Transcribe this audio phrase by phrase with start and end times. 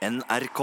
[0.00, 0.60] NRK.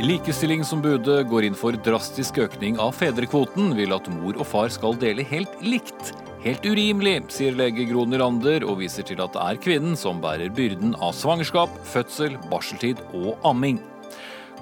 [0.00, 5.22] Likestillingsombudet går inn for drastisk økning av fedrekvoten, vil at mor og far skal dele
[5.22, 6.10] helt likt.
[6.42, 10.50] Helt urimelig, sier lege Gro Nylander, og viser til at det er kvinnen som bærer
[10.50, 13.78] byrden av svangerskap, fødsel, barseltid og amming.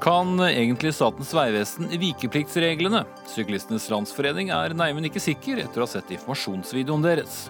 [0.00, 3.00] Kan egentlig Statens vegvesen vikepliktsreglene?
[3.26, 7.48] Syklistenes Landsforening er neimen ikke sikker etter å ha sett informasjonsvideoen deres.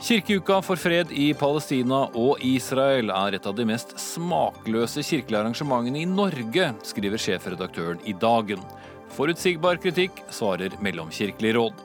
[0.00, 6.00] Kirkeuka for fred i Palestina og Israel er et av de mest smakløse kirkelige arrangementene
[6.00, 8.64] i Norge, skriver sjefredaktøren i Dagen.
[9.14, 11.84] Forutsigbar kritikk, svarer Mellomkirkelig råd.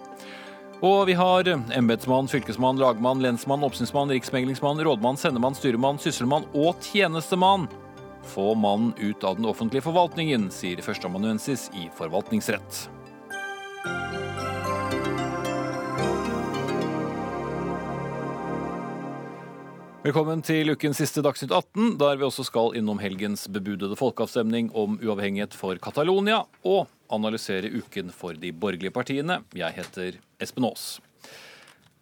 [0.79, 7.67] Og vi har embetsmann, fylkesmann, lagmann, lensmann, oppsynsmann, riksmeglingsmann, rådmann, sendemann, styremann, sysselmann og tjenestemann.
[8.29, 12.83] Få mannen ut av den offentlige forvaltningen, sier førsteamanuensis i forvaltningsrett.
[20.05, 25.01] Velkommen til ukens siste Dagsnytt 18, der vi også skal innom helgens bebudede folkeavstemning om
[25.01, 29.41] uavhengighet for Catalonia, og analysere uken for de borgerlige partiene.
[29.57, 30.99] Jeg heter Espen Aas.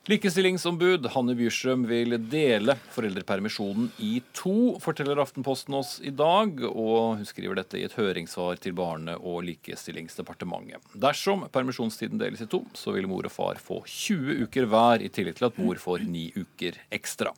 [0.07, 6.61] Likestillingsombud Hanne Bjurstrøm vil dele foreldrepermisjonen i to, forteller Aftenposten oss i dag.
[6.69, 10.79] Og hun skriver dette i et høringssvar til Barne- og likestillingsdepartementet.
[10.95, 15.11] Dersom permisjonstiden deles i to, så vil mor og far få 20 uker hver, i
[15.11, 17.35] tillegg til at mor får ni uker ekstra.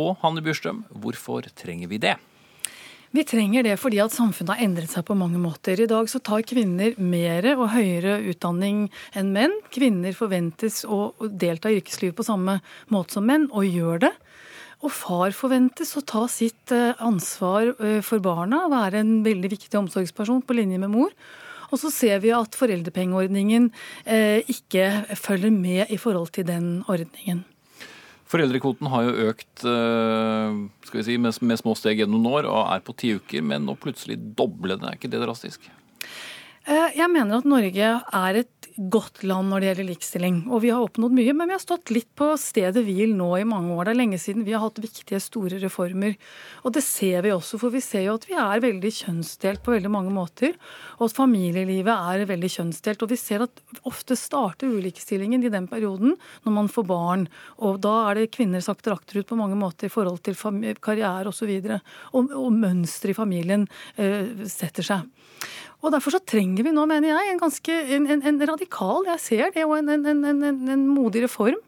[0.00, 2.16] Og Hanne Bjurstrøm, hvorfor trenger vi det?
[3.10, 5.80] Vi trenger det fordi at samfunnet har endret seg på mange måter.
[5.82, 8.84] I dag så tar kvinner mer og høyere utdanning
[9.18, 9.56] enn menn.
[9.74, 12.60] Kvinner forventes å delta i yrkeslivet på samme
[12.94, 14.12] måte som menn, og gjør det.
[14.86, 19.82] Og far forventes å ta sitt eh, ansvar eh, for barna, være en veldig viktig
[19.82, 21.10] omsorgsperson på linje med mor.
[21.70, 23.72] Og så ser vi at foreldrepengeordningen
[24.06, 27.42] eh, ikke følger med i forhold til den ordningen.
[28.30, 30.58] Foreldrekvoten har jo økt eh,
[31.02, 34.20] si, med, med små steg gjennom år og er på ti uker, men nå plutselig
[34.38, 34.86] doble det.
[34.86, 35.66] Er ikke det drastisk?
[36.70, 40.36] Eh, jeg mener at Norge er et godt land når det gjelder likestilling.
[40.48, 43.46] Og vi har oppnådd mye, men vi har stått litt på stedet hvil nå i
[43.48, 43.88] mange år.
[43.88, 46.16] Det er lenge siden vi har hatt viktige, store reformer.
[46.64, 49.74] Og det ser vi også, for vi ser jo at vi er veldig kjønnsdelt på
[49.74, 50.56] veldig mange måter.
[50.98, 53.04] Og at familielivet er veldig kjønnsdelt.
[53.04, 57.28] Og vi ser at ofte starter ulikestillingen i den perioden når man får barn.
[57.60, 60.38] Og da er det kvinner sakter akterut på mange måter i forhold til
[60.80, 61.52] karriere osv.
[61.60, 61.80] Og, så
[62.16, 63.68] og, og mønsteret i familien
[64.00, 65.08] uh, setter seg.
[65.80, 69.24] Og Derfor så trenger vi nå, mener jeg, en ganske en, en, en radikal jeg
[69.24, 71.58] ser det, og en, modig reform.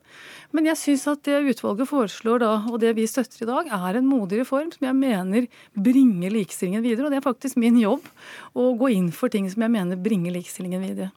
[0.52, 3.96] Men jeg syns at det utvalget foreslår da, og det vi støtter i dag, er
[3.96, 7.08] en modig reform som jeg mener bringer likestillingen videre.
[7.08, 8.04] Og det er faktisk min jobb
[8.52, 11.08] å gå inn for ting som jeg mener bringer likestillingen videre.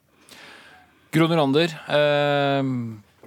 [1.12, 2.64] Gro Ander, eh,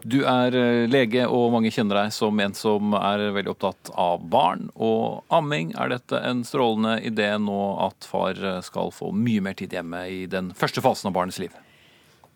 [0.04, 4.22] du er eh, lege, og mange kjenner deg som en som er veldig opptatt av
[4.32, 5.74] barn og amming.
[5.80, 10.06] Er dette en strålende idé nå at far eh, skal få mye mer tid hjemme
[10.09, 11.56] i den første fasen av barnets liv?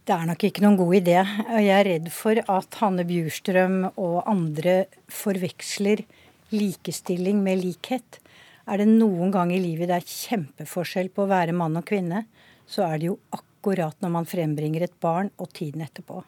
[0.04, 1.20] Det er nok ikke noen god idé.
[1.64, 6.04] Jeg er redd for at Hanne Bjurstrøm og andre forveksler
[6.52, 8.20] likestilling med likhet.
[8.68, 12.26] Er det noen gang i livet det er kjempeforskjell på å være mann og kvinne,
[12.68, 16.24] så er det jo akkurat når man frembringer et barn og tiden etterpå.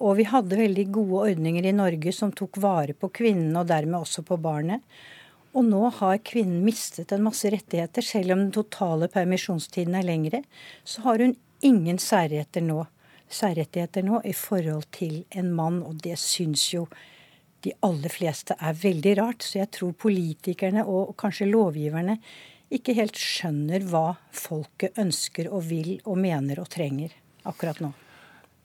[0.00, 4.00] Og vi hadde veldig gode ordninger i Norge som tok vare på kvinnen, og dermed
[4.00, 4.80] også på barnet.
[5.52, 8.06] Og nå har kvinnen mistet en masse rettigheter.
[8.06, 10.42] Selv om den totale permisjonstiden er lengre,
[10.84, 12.84] så har hun ingen særrettigheter nå,
[13.28, 16.86] særrettigheter nå i forhold til en mann, og det syns jo
[17.60, 19.44] de aller fleste er veldig rart.
[19.44, 22.16] Så jeg tror politikerne og kanskje lovgiverne
[22.72, 27.12] ikke helt skjønner hva folket ønsker og vil og mener og trenger
[27.50, 27.90] akkurat nå.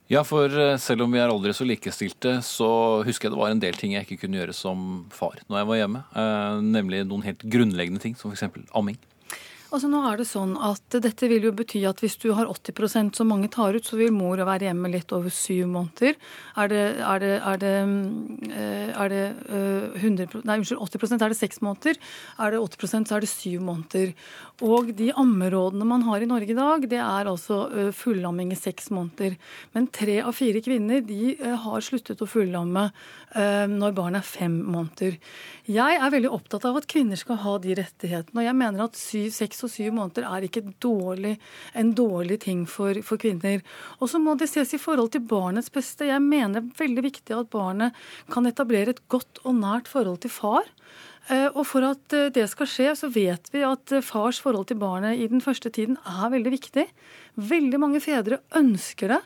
[0.06, 2.68] Ja, for eh, selv om vi er aldri så likestilte, så
[3.06, 5.68] husker jeg det var en del ting jeg ikke kunne gjøre som far når jeg
[5.70, 6.02] var hjemme.
[6.22, 8.46] Eh, nemlig noen helt grunnleggende ting, som f.eks.
[8.70, 9.00] amming.
[9.74, 13.18] Altså nå er det sånn at Dette vil jo bety at hvis du har 80%
[13.18, 16.14] som mange tar ut, så vil mor være hjemme litt over syv måneder.
[16.62, 17.74] Er det, er det, er det,
[18.52, 19.24] eh, er det
[19.98, 21.98] 100, nei, unnskyld, 80% er det seks måneder.
[22.38, 24.14] Er det 80% så er det syv måneder.
[24.66, 28.88] Og de ammerådene man har i Norge i dag, det er altså fullamming i seks
[28.94, 29.34] måneder.
[29.74, 32.86] Men tre av fire kvinner de har sluttet å fullamme
[33.36, 35.16] når barnet er fem måneder.
[35.68, 38.38] Jeg er veldig opptatt av at kvinner skal ha de rettighetene.
[38.40, 41.34] Og jeg mener at seks og syv måneder er ikke dårlig,
[41.76, 43.60] en dårlig ting for, for kvinner.
[44.00, 46.08] Og så må det ses i forhold til barnets beste.
[46.08, 50.22] Jeg mener det er veldig viktig at barnet kan etablere et godt og nært forhold
[50.24, 50.64] til far.
[51.26, 54.68] Eh, og for at eh, det skal skje, så vet vi at eh, fars forhold
[54.70, 56.84] til barnet i den første tiden er veldig viktig.
[57.50, 59.18] Veldig mange fedre ønsker det.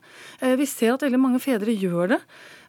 [0.59, 2.19] Vi ser at veldig mange fedre gjør det.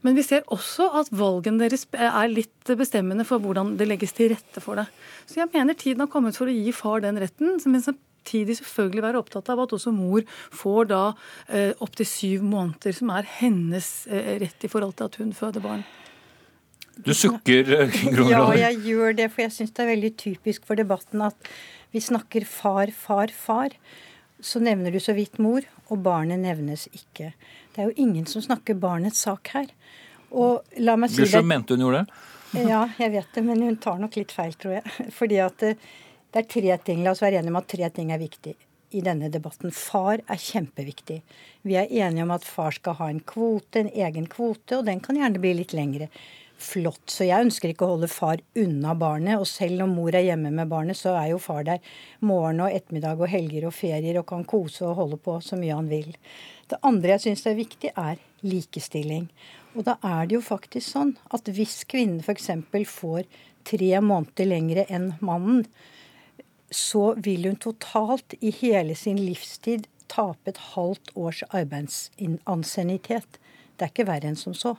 [0.01, 4.31] Men vi ser også at valgene deres er litt bestemmende for hvordan det legges til
[4.33, 4.88] rette for det.
[5.30, 7.59] Så jeg mener tiden har kommet for å gi far den retten.
[7.65, 11.03] men samtidig selvfølgelig være opptatt av at også mor får da
[11.50, 15.62] eh, opptil syv måneder, som er hennes eh, rett i forhold til at hun føder
[15.62, 15.83] barn.
[17.01, 20.65] Du sukker, eh, Gro Ja, jeg gjør det, for jeg syns det er veldig typisk
[20.68, 21.51] for debatten at
[21.92, 23.74] vi snakker far, far, far.
[24.42, 27.33] Så nevner du så vidt mor, og barnet nevnes ikke.
[27.72, 29.72] Det er jo ingen som snakker barnets sak her.
[30.32, 32.20] Og la meg si det mente hun gjorde det?
[32.52, 34.96] Ja, jeg vet det, men hun tar nok litt feil, tror jeg.
[35.20, 35.86] Fordi at eh,
[36.36, 37.00] det er tre ting.
[37.06, 38.58] La oss være enige om at tre ting er viktig
[38.92, 39.72] i denne debatten.
[39.72, 41.22] Far er kjempeviktig.
[41.64, 45.00] Vi er enige om at far skal ha en kvote, en egen kvote, og den
[45.04, 46.10] kan gjerne bli litt lengre
[46.62, 47.04] flott.
[47.10, 49.40] Så jeg ønsker ikke å holde far unna barnet.
[49.42, 51.94] Og selv om mor er hjemme med barnet, så er jo far der
[52.24, 55.78] morgen og ettermiddag og helger og ferier og kan kose og holde på så mye
[55.78, 56.12] han vil.
[56.72, 59.28] Det andre jeg syns er viktig, er likestilling.
[59.75, 62.52] Og da er det jo faktisk sånn at hvis kvinnen f.eks.
[62.92, 63.25] får
[63.68, 65.66] tre måneder lengre enn mannen,
[66.72, 73.40] så vil hun totalt i hele sin livstid tape et halvt års arbeidsansiennitet.
[73.75, 74.75] Det er ikke verre enn som så.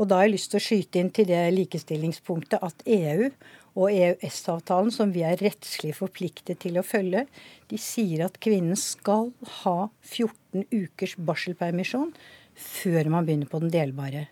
[0.00, 3.28] Og da har jeg lyst til å skyte inn til det likestillingspunktet at EU
[3.76, 7.26] og EØS-avtalen, som vi er rettslig forpliktet til å følge,
[7.68, 9.28] de sier at kvinnen skal
[9.60, 12.14] ha 14 ukers barselpermisjon
[12.56, 14.26] før man begynner på den delbare.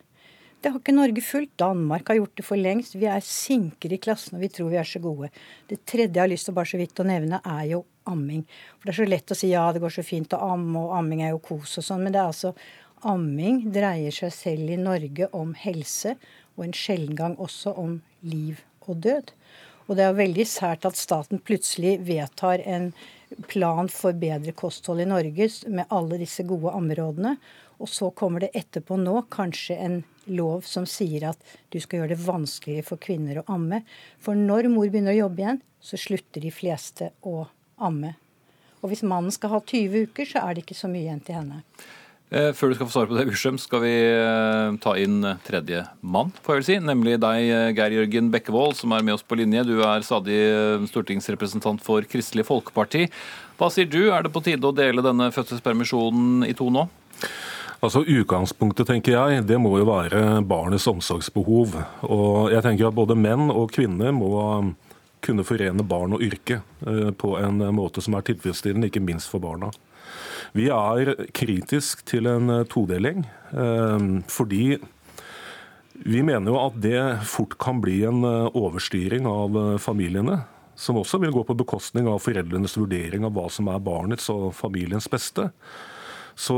[0.59, 1.53] Det har ikke Norge fulgt.
[1.61, 2.97] Danmark har gjort det for lengst.
[2.99, 5.29] Vi er sinker i klassen, og vi tror vi er så gode.
[5.71, 8.43] Det tredje jeg har lyst til bare så vidt å nevne, er jo amming.
[8.81, 10.97] For Det er så lett å si ja, det går så fint å amme, og
[10.99, 12.57] amming er jo kos og sånn, men det er altså
[13.07, 16.17] Amming dreier seg selv i Norge om helse,
[16.57, 19.33] og en sjelden gang også om liv og død.
[19.89, 22.91] Og det er veldig sært at staten plutselig vedtar en
[23.49, 27.37] plan for bedre kosthold i Norge med alle disse gode ammerådene.
[27.79, 32.13] Og så kommer det etterpå nå kanskje en lov som sier at du skal gjøre
[32.17, 33.81] det vanskeligere for kvinner å amme.
[34.21, 37.47] For når mor begynner å jobbe igjen, så slutter de fleste å
[37.79, 38.17] amme.
[38.83, 41.39] Og hvis mannen skal ha 20 uker, så er det ikke så mye igjen til
[41.41, 41.63] henne.
[42.29, 45.81] Eh, før du skal få svare på det, Ursheim, skal vi eh, ta inn tredje
[46.05, 46.77] mann, får jeg vel si.
[46.85, 49.65] Nemlig deg, eh, Geir Jørgen Bekkevold, som er med oss på linje.
[49.65, 50.37] Du er stadig
[50.91, 53.07] stortingsrepresentant for Kristelig Folkeparti.
[53.57, 56.85] Hva sier du, er det på tide å dele denne fødselspermisjonen i to nå?
[57.79, 61.79] Altså Utgangspunktet tenker jeg, det må jo være barnets omsorgsbehov.
[62.11, 64.35] Og jeg tenker at Både menn og kvinner må
[65.25, 66.61] kunne forene barn og yrke
[67.19, 69.71] på en måte som er tilfredsstillende, ikke minst for barna.
[70.57, 74.79] Vi er kritisk til en eh, todeling, eh, fordi
[75.99, 80.43] vi mener jo at det fort kan bli en eh, overstyring av familiene.
[80.79, 84.53] Som også vil gå på bekostning av foreldrenes vurdering av hva som er barnets og
[84.55, 85.49] familiens beste.
[86.39, 86.55] Så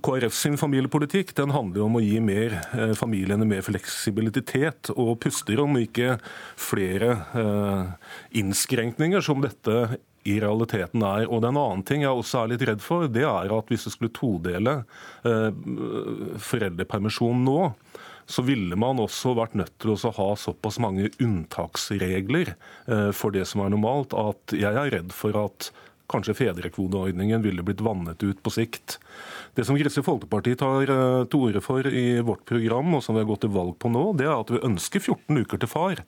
[0.00, 2.54] KrF sin familiepolitikk den handler om å gi mer,
[2.96, 6.14] familiene mer fleksibilitet og pusterom, ikke
[6.56, 7.18] flere
[8.32, 11.26] innskrenkninger som dette i realiteten er.
[11.28, 13.70] Og det er en annen ting jeg også er litt redd for, det er at
[13.72, 14.76] hvis det skulle todele
[15.28, 15.48] eh,
[16.48, 17.60] foreldrepermisjonen nå,
[18.26, 23.44] så ville man også vært nødt til å ha såpass mange unntaksregler eh, for det
[23.50, 25.70] som er normalt, at jeg er redd for at
[26.10, 28.98] kanskje fedrekvoteordningen ville blitt vannet ut på sikt.
[29.54, 33.22] Det som Kristelig Folkeparti tar eh, til orde for i vårt program, og som vi
[33.22, 36.02] har gått til valg på nå, det er at vi ønsker 14 uker til far.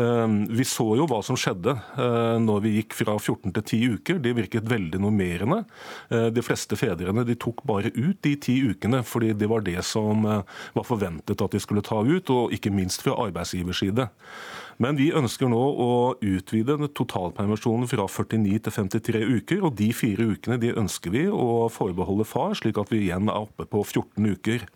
[0.00, 3.98] Eh, vi så jo hva som skjedde eh, når vi gikk fra 14 til 10
[3.98, 4.22] uker.
[4.24, 5.60] Det virket veldig normerende.
[6.08, 10.24] De fleste fedrene de tok bare ut de ti ukene, fordi det var det som
[10.24, 14.08] var forventet at de skulle ta ut, og ikke minst fra arbeidsgivers side.
[14.78, 15.92] Men vi ønsker nå å
[16.22, 19.64] utvide totalpermisjonen fra 49 til 53 uker.
[19.66, 23.42] Og de fire ukene de ønsker vi å forbeholde far, slik at vi igjen er
[23.42, 24.66] oppe på 14 uker.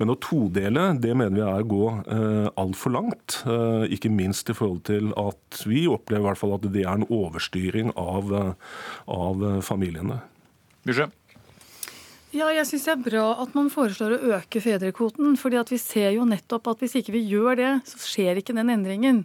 [0.00, 3.40] Men å todele, det mener vi er å gå eh, altfor langt.
[3.46, 6.96] Eh, ikke minst i forhold til at vi opplever i hvert fall at det er
[6.96, 8.74] en overstyring av, eh,
[9.14, 10.24] av familiene.
[10.86, 11.10] Bjørse?
[12.36, 15.38] Ja, jeg syns det er bra at man foreslår å øke fedrekvoten.
[15.40, 18.68] fordi vi ser jo nettopp at hvis ikke vi gjør det, så skjer ikke den
[18.74, 19.22] endringen.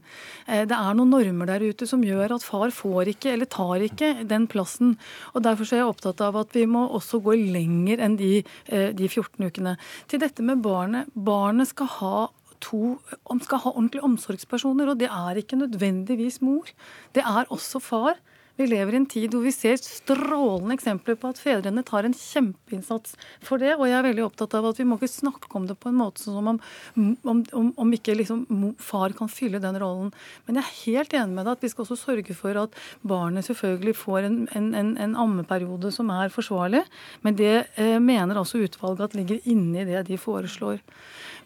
[0.47, 3.83] Eh, det er noen normer der ute som gjør at far får ikke, eller tar
[3.83, 4.95] ikke, den plassen.
[5.35, 8.93] Og Derfor er jeg opptatt av at vi må også gå lenger enn de, eh,
[8.95, 9.75] de 14 ukene.
[10.07, 11.11] Til dette med barnet.
[11.11, 12.29] Barnet skal ha
[12.61, 12.99] to
[13.41, 16.69] skal ha ordentlige omsorgspersoner, og det er ikke nødvendigvis mor.
[17.11, 18.15] Det er også far.
[18.61, 22.13] Vi lever i en tid hvor vi ser strålende eksempler på at fedrene tar en
[22.13, 23.71] kjempeinnsats for det.
[23.79, 25.97] Og jeg er veldig opptatt av at vi må ikke snakke om det på en
[25.97, 26.59] måte som om,
[27.01, 28.43] om, om, om ikke liksom
[28.77, 30.11] far kan fylle den rollen.
[30.45, 33.47] Men jeg er helt enig med deg at vi skal også sørge for at barnet
[33.49, 36.83] selvfølgelig får en, en, en, en ammeperiode som er forsvarlig.
[37.25, 40.83] Men det eh, mener altså utvalget at ligger inni det de foreslår.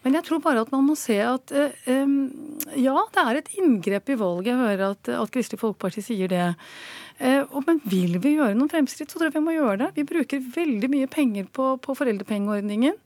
[0.04, 2.12] Men jeg tror bare at man må se at eh,
[2.76, 4.52] ja, det er et inngrep i valget.
[4.52, 6.44] Jeg hører at, at Kristelig Folkeparti sier det.
[7.18, 9.90] Eh, men vil vi gjøre noen fremskritt, så tror jeg vi må gjøre det.
[9.96, 12.96] Vi bruker veldig mye penger på, på foreldrepengeordningen.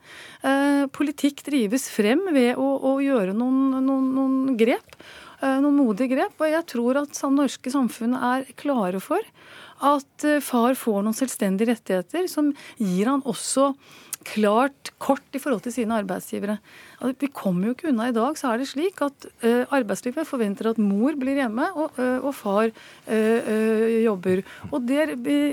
[0.43, 4.99] Eh, politikk drives frem ved å, å gjøre noen, noen, noen grep.
[5.41, 6.37] Eh, noen modige grep.
[6.43, 9.23] Og jeg tror at det norske samfunnet er klare for
[9.81, 13.71] at far får noen selvstendige rettigheter som gir han også
[14.27, 16.59] klart kort i forhold til sine arbeidsgivere.
[17.01, 20.29] Altså, vi kommer jo ikke unna i dag, så er det slik at uh, arbeidslivet
[20.29, 24.45] forventer at mor blir hjemme og, uh, og far uh, jobber.
[24.71, 25.09] Og det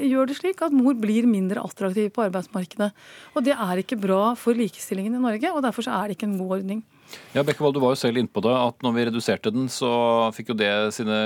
[0.09, 2.91] gjør det slik at mor blir mindre attraktiv på arbeidsmarkedet.
[3.35, 6.39] Og det er ikke bra for likestillingen i Norge, og derfor er det ikke en
[6.41, 6.83] god ordning.
[7.37, 9.89] Ja, Bekkevold, Du var jo selv inne på det, at når vi reduserte den, så
[10.33, 11.17] fikk jo det sine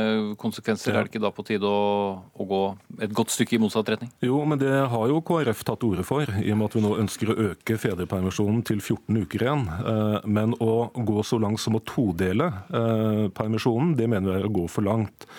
[0.41, 0.91] konsekvenser.
[0.91, 0.99] Ja.
[0.99, 2.61] Er det ikke da på tide å, å, gå
[3.05, 4.11] et godt stykke i motsatt retning?
[4.25, 6.91] Jo, men det har jo KrF tatt ordet for, i og med at vi nå
[6.99, 9.63] ønsker å øke fedrepermisjonen til 14 uker igjen.
[9.69, 14.49] Eh, men å gå så langt som å todele eh, permisjonen, det mener vi er
[14.49, 15.29] å gå for langt.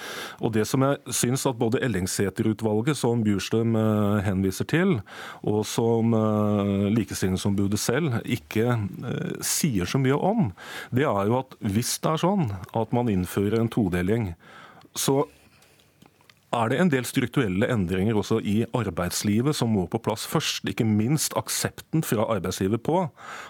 [0.40, 4.96] Og det som jeg syns at både Ellingsæter-utvalget, som Bjurstrøm eh, henviser til,
[5.44, 6.14] og som
[6.92, 8.74] Likestillingsombudet selv ikke
[9.44, 10.50] sier så mye om, om,
[10.90, 14.32] det er jo at hvis det er sånn at man innfører en todeling,
[14.98, 15.22] så
[16.52, 20.66] er det en del strukturelle endringer også i arbeidslivet som må på plass først.
[20.68, 22.98] Ikke minst aksepten fra arbeidsgiver på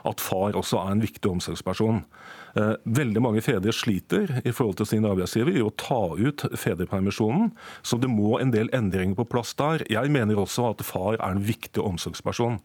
[0.07, 2.05] at far også er en viktig omsorgsperson.
[2.53, 7.53] Eh, veldig mange fedre sliter i forhold til sin arbeidsgiver i å ta ut fedrepermisjonen,
[7.81, 9.85] så det må en del endringer på plass der.
[9.93, 12.61] Jeg mener også at far er en viktig omsorgsperson.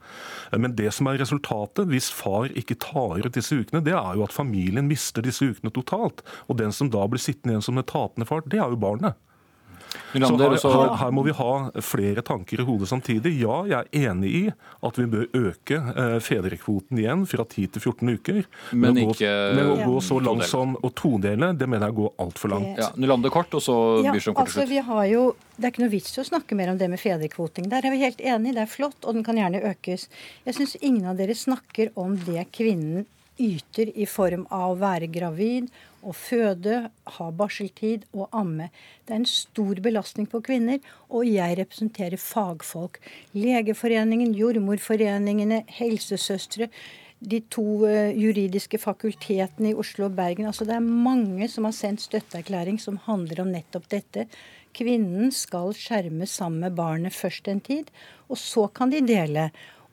[0.51, 4.17] Eh, men det som er resultatet hvis far ikke tar ut disse ukene, det er
[4.17, 6.25] jo at familien mister disse ukene totalt.
[6.51, 9.15] Og den som da blir sittende igjen som den tapende far, det er jo barnet.
[10.17, 11.51] Så her, her, her, må vi ha
[11.83, 13.33] flere tanker i hodet samtidig.
[13.41, 14.43] Ja, jeg er enig i
[14.87, 18.39] at vi bør øke eh, fedrekvoten igjen fra 10 til 14 uker.
[18.71, 21.99] Men, men, ikke, gå, men å gå så langt som å todele, det mener jeg
[21.99, 22.79] går altfor langt.
[22.79, 25.11] Ja, Nylander kort, og så ja, Bjørnson kort til altså, slutt.
[25.11, 25.25] Jo,
[25.57, 27.69] det er ikke noe vits i å snakke mer om det med fedrekvoting.
[27.73, 30.07] Der er vi helt enige, det er flott, og den kan gjerne økes.
[30.47, 33.05] Jeg syns ingen av dere snakker om det kvinnen
[33.39, 35.69] yter i form av å være gravid
[36.07, 38.69] å føde, ha barseltid og amme.
[39.05, 40.79] Det er en stor belastning på kvinner,
[41.09, 42.99] og jeg representerer fagfolk.
[43.35, 46.69] Legeforeningen, jordmorforeningene, helsesøstre,
[47.17, 50.45] de to uh, juridiske fakultetene i Oslo og Bergen.
[50.45, 54.27] Altså Det er mange som har sendt støtteerklæring som handler om nettopp dette.
[54.77, 57.89] Kvinnen skal skjermes sammen med barnet først en tid,
[58.29, 59.47] og så kan de dele.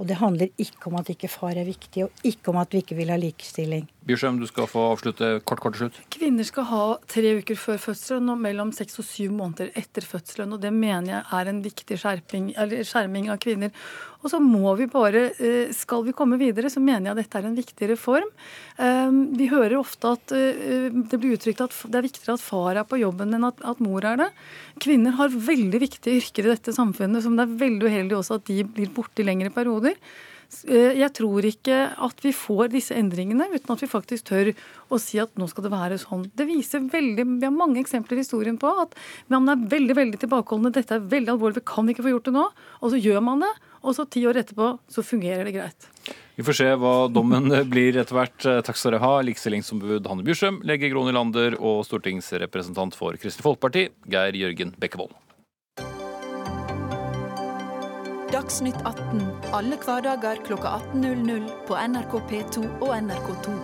[0.05, 2.83] Og det handler ikke om at ikke far er viktig, og ikke om at vi
[2.85, 3.87] ikke vil ha likestilling.
[4.05, 5.99] Bjørsheim, du skal få avslutte kort, kort til slutt.
[6.13, 10.53] Kvinner skal ha tre uker før fødselen og mellom seks og syv måneder etter fødselen.
[10.53, 12.51] Og det mener jeg er en viktig skjerping,
[12.85, 13.73] skjerming av kvinner.
[14.21, 17.49] Og så må vi bare eh, Skal vi komme videre, så mener jeg dette er
[17.49, 18.29] en viktig reform.
[18.77, 22.81] Ehm, vi hører ofte at eh, det blir uttrykt at det er viktigere at far
[22.81, 24.31] er på jobben enn at, mor er det.
[24.85, 28.49] Kvinner har veldig viktige yrker i dette samfunnet som det er veldig uheldig også at
[28.53, 29.97] de blir borte i lengre perioder.
[30.69, 34.53] Eh, jeg tror ikke at vi får disse endringene uten at vi faktisk tør
[34.93, 36.27] å si at nå skal det være sånn.
[36.37, 38.95] Det viser veldig, Vi har mange eksempler i historien på at
[39.33, 40.73] man er veldig veldig tilbakeholdne.
[40.75, 42.47] Dette er veldig alvorlig, vi kan ikke få gjort det nå.
[42.83, 43.53] Og så gjør man det,
[43.85, 45.91] og så ti år etterpå så fungerer det greit.
[46.35, 48.39] Vi får se hva dommen blir etter hvert.
[48.67, 53.89] Takk skal dere ha, likestillingsombud Hanne Bjurstrøm, lege Gro Nylander og stortingsrepresentant for Kristelig Folkeparti,
[54.11, 55.15] Geir Jørgen Bekkevold.
[58.45, 59.23] Dagsnytt 18
[59.57, 63.55] alle hverdager kl 18.00 på NRK P2 og NRK2.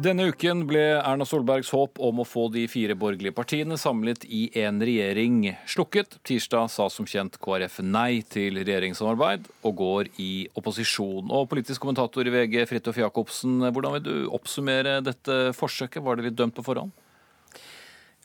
[0.00, 4.46] Denne uken ble Erna Solbergs håp om å få de fire borgerlige partiene samlet i
[4.64, 6.16] en regjering slukket.
[6.24, 11.28] Tirsdag sa som kjent KrF nei til regjeringssamarbeid og går i opposisjon.
[11.28, 16.00] Og politisk kommentator i VG, Fridtjof Jacobsen, hvordan vil du oppsummere dette forsøket?
[16.00, 17.02] Var det litt dømt på forhånd?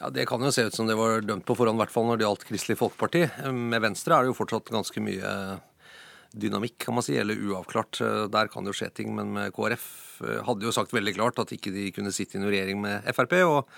[0.01, 2.07] Ja, Det kan jo se ut som det var dømt på forhånd, i hvert fall
[2.09, 3.27] når det gjaldt Kristelig Folkeparti.
[3.53, 5.33] Med Venstre er det jo fortsatt ganske mye
[6.33, 7.99] dynamikk, kan man si, eller uavklart.
[8.33, 9.11] Der kan det jo skje ting.
[9.13, 9.85] Men med KrF
[10.25, 13.05] eh, hadde jo sagt veldig klart at ikke de kunne sitte i noen regjering med
[13.13, 13.37] Frp.
[13.45, 13.69] og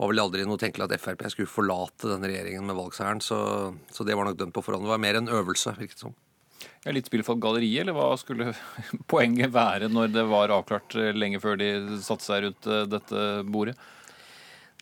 [0.00, 3.22] var vel aldri noe tenkelig at Frp skulle forlate denne regjeringen med valgseieren.
[3.22, 3.38] Så,
[3.92, 4.88] så, det var nok dømt på forhånd.
[4.88, 6.18] Det var mer en øvelse, virket det som.
[6.82, 8.50] Ja, litt spill for galleriet, eller hva skulle
[9.12, 13.78] poenget være når det var avklart lenge før de satte seg rundt eh, dette bordet?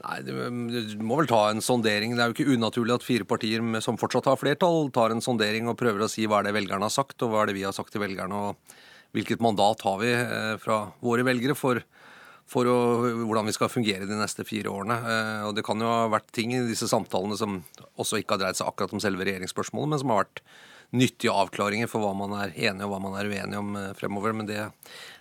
[0.01, 2.15] Nei, Du må vel ta en sondering.
[2.17, 5.69] Det er jo ikke unaturlig at fire partier som fortsatt har flertall, tar en sondering
[5.69, 7.67] og prøver å si hva er det velgerne har sagt, og hva er det vi
[7.67, 8.79] har sagt til velgerne, og
[9.17, 11.83] hvilket mandat har vi eh, fra våre velgere for,
[12.49, 12.79] for å,
[13.27, 14.97] hvordan vi skal fungere de neste fire årene.
[14.97, 17.61] Eh, og Det kan jo ha vært ting i disse samtalene som
[18.01, 20.45] også ikke har dreid seg akkurat om selve regjeringsspørsmålet, men som har vært
[20.97, 24.37] nyttige avklaringer for hva man er enig og hva man er uenig om eh, fremover.
[24.37, 24.63] Men det,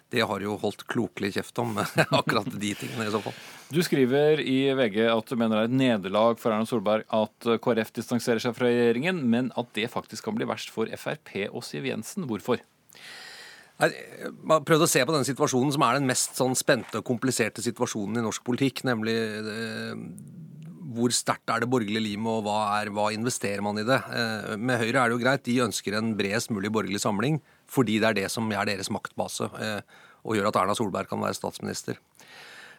[0.10, 1.78] det har jo holdt klokelig kjeft om,
[2.20, 3.36] akkurat de tingene i så fall.
[3.70, 7.50] Du skriver i VG at du mener det er et nederlag for Erna Solberg at
[7.62, 11.62] KrF distanserer seg fra regjeringen, men at det faktisk kan bli verst for Frp og
[11.68, 12.26] Siv Jensen.
[12.30, 12.64] Hvorfor?
[13.80, 13.94] Jeg
[14.50, 17.64] har prøvd å se på den situasjonen som er den mest sånn spente og kompliserte
[17.64, 19.94] situasjonen i norsk politikk, nemlig eh,
[20.98, 24.02] hvor sterkt er det borgerlige limet, og hva, er, hva, investerer man i det?
[24.10, 27.40] Eh, med Høyre er det jo greit, de ønsker en bredest mulig borgerlig samling
[27.70, 29.82] fordi det er det som er deres maktbase eh,
[30.26, 32.00] og gjør at Erna Solberg kan være statsminister.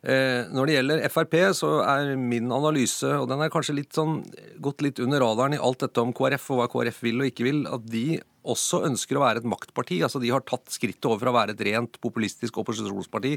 [0.00, 4.22] Eh, når det gjelder Frp, så er min analyse, og den er kanskje litt sånn,
[4.62, 7.46] gått litt under radaren i alt dette om KrF og hva KrF vil og ikke
[7.46, 10.00] vil, at de også ønsker å være et maktparti.
[10.06, 13.34] Altså De har tatt skrittet over fra å være et rent populistisk opposisjonsparti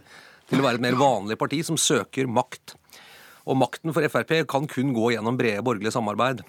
[0.50, 2.78] til å være et mer vanlig parti som søker makt.
[3.44, 6.46] Og makten for Frp kan kun gå gjennom brede borgerlige samarbeid.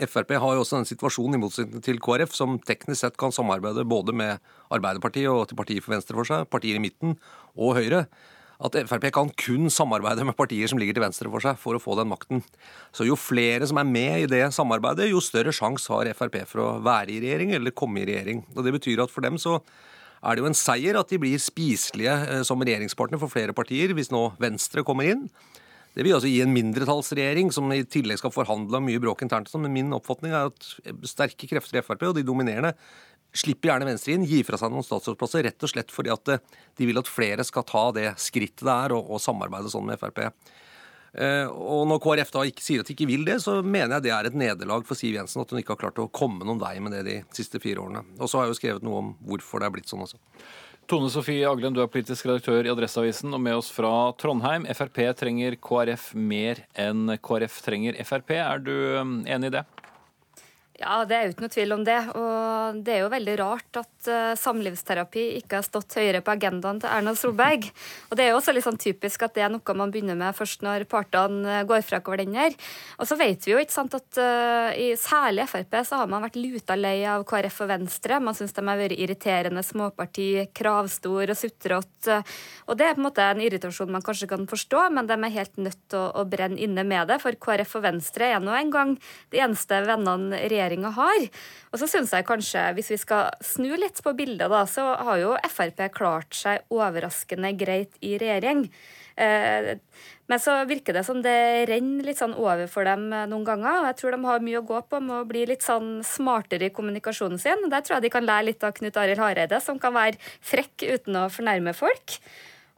[0.00, 3.86] Frp har jo også den situasjonen i motsetning til KrF, som teknisk sett kan samarbeide
[3.88, 4.42] både med
[4.74, 7.14] Arbeiderpartiet og til partiet for venstre for seg, partier i midten
[7.54, 8.04] og Høyre.
[8.64, 11.82] At Frp kan kun samarbeide med partier som ligger til venstre for seg, for å
[11.82, 12.44] få den makten.
[12.94, 16.62] Så jo flere som er med i det samarbeidet, jo større sjanse har Frp for
[16.62, 18.44] å være i regjering eller komme i regjering.
[18.54, 19.58] Og Det betyr at for dem så
[20.24, 23.92] er det jo en seier at de blir spiselige eh, som regjeringspartner for flere partier,
[23.92, 25.26] hvis nå Venstre kommer inn.
[25.94, 29.50] Det vil altså gi en mindretallsregjering som i tillegg skal forhandle om mye bråk internt.
[29.50, 30.70] Sånn, men min oppfatning er at
[31.06, 32.74] sterke krefter i Frp, og de dominerende,
[33.34, 36.42] slipper gjerne Venstre inn, gir fra seg noen statsrådsplasser, rett og slett fordi at eh,
[36.78, 40.20] de vil at flere skal ta det skrittet det er og, samarbeide sånn med Frp.
[41.14, 44.06] Eh, og når KrF da ikke sier at de ikke vil det, så mener jeg
[44.06, 46.62] det er et nederlag for Siv Jensen at hun ikke har klart å komme noen
[46.62, 48.04] vei med det de siste fire årene.
[48.18, 50.18] Og så har jeg jo skrevet noe om hvorfor det er blitt sånn også.
[50.86, 54.66] Tone Sofie Aglen, du er politisk redaktør i Adresseavisen og med oss fra Trondheim.
[54.76, 58.34] Frp trenger KrF mer enn KrF trenger Frp.
[58.36, 59.62] Er du um, enig i det?
[60.74, 61.96] Ja, det er ikke noe tvil om det.
[62.18, 66.80] Og det er jo veldig rart at uh, samlivsterapi ikke har stått høyere på agendaen
[66.82, 67.68] til Erna Solberg.
[68.10, 70.34] Og det er jo også litt sånn typisk at det er noe man begynner med
[70.34, 72.58] først når partene uh, går fra hverandre.
[72.98, 76.24] Og så vet vi jo ikke sant at uh, i særlig Frp så har man
[76.26, 78.18] vært luta lei av KrF og Venstre.
[78.18, 82.18] Man syns de har vært irriterende småparti, kravstor og sutrete.
[82.66, 85.36] Og det er på en måte en irritasjon man kanskje kan forstå, men de er
[85.38, 87.22] helt nødt til å, å brenne inne med det.
[87.22, 88.98] For KrF og Venstre er nå engang
[89.30, 91.28] de eneste vennene regjeringen regjeringa har.
[91.72, 95.20] Og så syns jeg kanskje, hvis vi skal snu litt på bildet, da, så har
[95.20, 98.68] jo Frp klart seg overraskende greit i regjering.
[99.16, 99.76] Eh,
[100.26, 103.82] men så virker det som det renner litt sånn over for dem eh, noen ganger.
[103.82, 106.70] og Jeg tror de har mye å gå på med å bli litt sånn smartere
[106.70, 107.68] i kommunikasjonen sin.
[107.70, 110.88] Der tror jeg de kan lære litt av Knut Arild Hareide, som kan være frekk
[110.88, 112.18] uten å fornærme folk.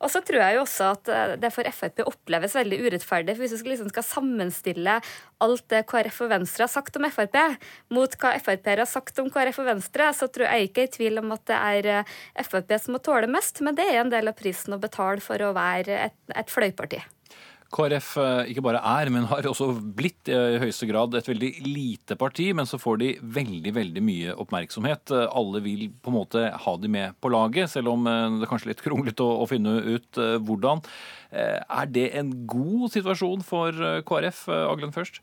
[0.04, 3.36] Og så tror jeg jo også at eh, det for Frp oppleves veldig urettferdig.
[3.36, 4.98] for Hvis du liksom skal sammenstille
[5.44, 7.38] alt det KrF og Venstre har sagt om Frp,
[7.96, 11.24] mot hva Frp har sagt om KrF og Venstre, så tror jeg ikke i tvil
[11.24, 14.28] om at det er eh, Frp som må tåle mest, men det er en del
[14.28, 17.00] av prisen å betale for å være et, et fløyparti.
[17.74, 21.50] KrF eh, ikke bare er, men har også blitt eh, i høyeste grad et veldig
[21.66, 25.12] lite parti, men så får de veldig veldig mye oppmerksomhet.
[25.14, 28.50] Eh, alle vil på en måte ha de med på laget, selv om det er
[28.52, 30.80] kanskje litt kronglete å, finne ut hvordan.
[31.30, 33.76] Er det en god situasjon for
[34.06, 35.20] KrF, Aglen først?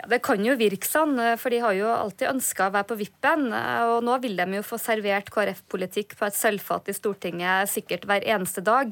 [0.00, 2.88] Ja, Det kan jo virke sånn, eh, for de har jo alltid ønska å være
[2.90, 3.52] på vippen.
[3.54, 8.04] Eh, og nå vil de jo få servert KrF-politikk på et sølvfat i Stortinget sikkert
[8.04, 8.90] hver eneste dag.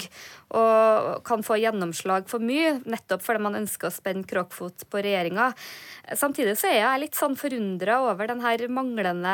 [0.53, 5.53] Og kan få gjennomslag for mye, nettopp fordi man ønsker å spenne kråkfot på regjeringa.
[6.15, 9.33] Samtidig så er jeg litt sånn forundra over den her manglende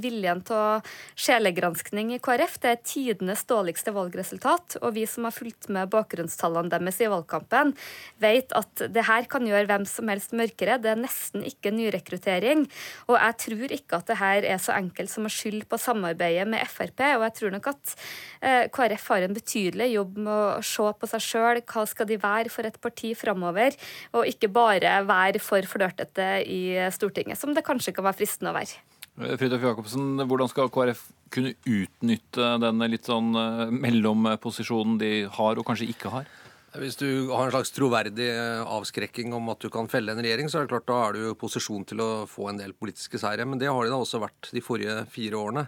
[0.00, 0.82] viljen til
[1.16, 2.58] sjelegranskning i KrF.
[2.60, 7.74] Det er tidenes dårligste valgresultat, og vi som har fulgt med bakgrunnstallene deres i valgkampen,
[8.20, 10.78] vet at det her kan gjøre hvem som helst mørkere.
[10.80, 12.64] Det er nesten ikke nyrekruttering.
[13.10, 16.46] Og jeg tror ikke at det her er så enkelt som å skylde på samarbeidet
[16.48, 17.02] med Frp.
[17.18, 17.94] Og jeg tror nok at
[18.40, 21.62] eh, KrF har en betydelig jobb med å se på seg sjøl.
[21.66, 23.76] Hva skal de være for et parti framover?
[24.14, 26.62] Og ikke bare være for flørtete i
[26.94, 28.80] Stortinget, som det kanskje kan være fristende å være.
[29.20, 31.02] Fridtjof Jacobsen, hvordan skal KrF
[31.34, 36.30] kunne utnytte den litt sånn eh, mellomposisjonen de har og kanskje ikke har?
[36.78, 40.46] Hvis du har en slags troverdig eh, avskrekking om at du kan felle en regjering,
[40.46, 43.18] så er det klart da er du i posisjon til å få en del politiske
[43.18, 43.42] seire.
[43.42, 45.64] Men det har de da også vært de forrige fire årene.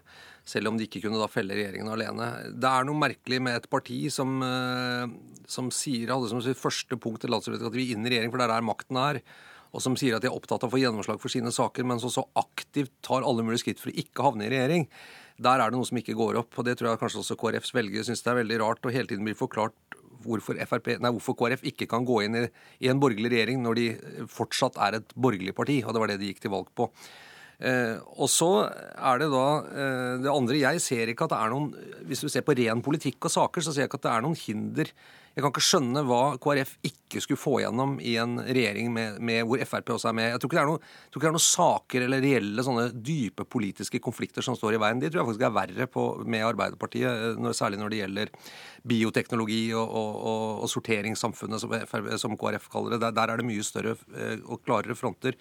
[0.47, 2.29] Selv om de ikke kunne da felle regjeringen alene.
[2.55, 5.11] Det er noe merkelig med et parti som, eh,
[5.51, 8.43] som sier, hadde som sitt første punkt i landsmøtet at vi inn i regjering, for
[8.45, 9.19] der er makten er.
[9.75, 11.99] Og som sier at de er opptatt av å få gjennomslag for sine saker, men
[11.99, 14.87] som så aktivt tar alle mulige skritt for å ikke havne i regjering.
[15.43, 16.59] Der er det noe som ikke går opp.
[16.59, 18.85] og Det tror jeg kanskje også KrFs velgere syns det er veldig rart.
[18.85, 19.75] Og hele tiden blir forklart
[20.25, 22.47] hvorfor, FRP, nei, hvorfor KrF ikke kan gå inn i,
[22.81, 23.87] i, en borgerlig regjering når de
[24.31, 25.81] fortsatt er et borgerlig parti.
[25.85, 26.89] Og det var det de gikk til valg på.
[27.63, 31.53] Eh, og så er det da eh, det andre Jeg ser ikke at det er
[31.53, 31.69] noen
[32.09, 34.25] Hvis du ser på ren politikk og saker, så ser jeg ikke at det er
[34.25, 34.91] noen hinder
[35.33, 39.47] jeg kan ikke skjønne hva KrF ikke skulle få gjennom i en regjering med, med
[39.49, 40.27] hvor Frp også er med.
[40.29, 44.59] Jeg tror ikke det er noen noe saker eller reelle sånne dype politiske konflikter som
[44.59, 45.01] står i veien.
[45.01, 48.35] De tror jeg faktisk er verre på, med Arbeiderpartiet, eh, når, særlig når det gjelder
[48.93, 51.73] bioteknologi og, og, og, og sorteringssamfunnet, som,
[52.21, 53.01] som, KrF kaller det.
[53.07, 53.97] Der, der er det mye større
[54.43, 55.39] og klarere fronter.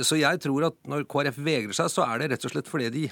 [0.00, 2.92] Så jeg tror at når KrF vegrer seg, så er det rett og slett fordi
[2.94, 3.08] de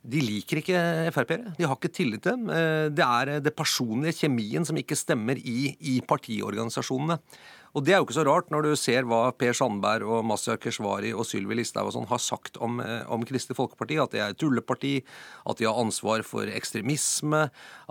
[0.00, 1.52] de liker ikke Frp-ere.
[1.58, 2.46] De har ikke tillit til dem.
[2.48, 7.18] Eh, det er det personlige, kjemien, som ikke stemmer i, i partiorganisasjonene.
[7.70, 10.56] Og det er jo ikke så rart når du ser hva Per Sandberg og Masya
[10.58, 13.98] Keshvari og Sylvi Listhaug og sånn har sagt om, eh, om Kristelig Folkeparti.
[14.02, 15.04] At det er et tulleparti,
[15.46, 17.44] at de har ansvar for ekstremisme,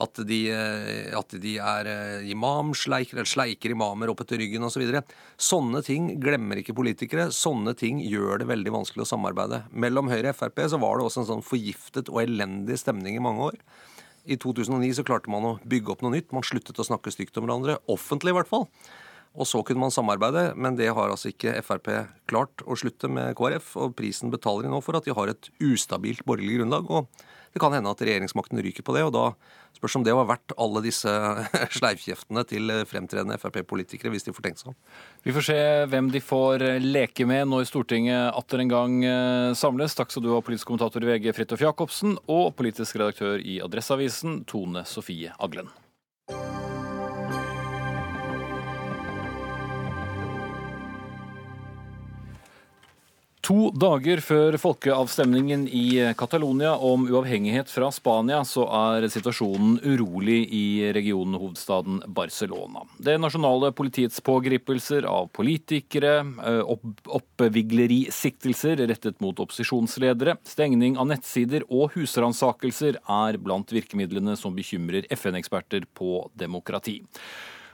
[0.04, 4.80] at de, eh, at de er eh, imamsleiker, eller sleiker imamer opp etter ryggen osv.
[4.80, 5.04] Så videre.
[5.36, 7.32] sånne ting glemmer ikke politikere.
[7.36, 9.63] Sånne ting gjør det veldig vanskelig å samarbeide.
[9.72, 13.24] Mellom Høyre og Frp så var det også en sånn forgiftet og elendig stemning i
[13.24, 13.60] mange år.
[14.28, 16.32] I 2009 så klarte man å bygge opp noe nytt.
[16.32, 17.80] Man sluttet å snakke stygt om hverandre.
[17.92, 18.68] Offentlig, i hvert fall.
[19.38, 21.92] Og så kunne man samarbeide, men det har altså ikke Frp
[22.30, 23.76] klart å slutte med KrF.
[23.80, 26.89] Og prisen betaler de nå for at de har et ustabilt borgerlig grunnlag.
[26.89, 29.24] og det kan hende at regjeringsmakten ryker på det, og da
[29.74, 31.10] spørs om det var verdt alle disse
[31.80, 34.78] sleivkjeftene til fremtredende Frp-politikere, hvis de får tenkt seg om.
[35.26, 39.98] Vi får se hvem de får leke med når Stortinget atter en gang eh, samles.
[39.98, 44.44] Takk skal du ha, politisk kommentator i VG Fridtjof Jacobsen, og politisk redaktør i Adresseavisen,
[44.50, 45.74] Tone Sofie Aglen.
[53.50, 60.92] To dager før folkeavstemningen i Catalonia om uavhengighet fra Spania, så er situasjonen urolig i
[60.94, 62.86] regionhovedstaden Barcelona.
[63.02, 66.14] Det nasjonale politiets pågripelser av politikere,
[66.62, 75.10] opp oppviglerisiktelser rettet mot opposisjonsledere, stengning av nettsider og husransakelser er blant virkemidlene som bekymrer
[75.18, 77.00] FN-eksperter på demokrati.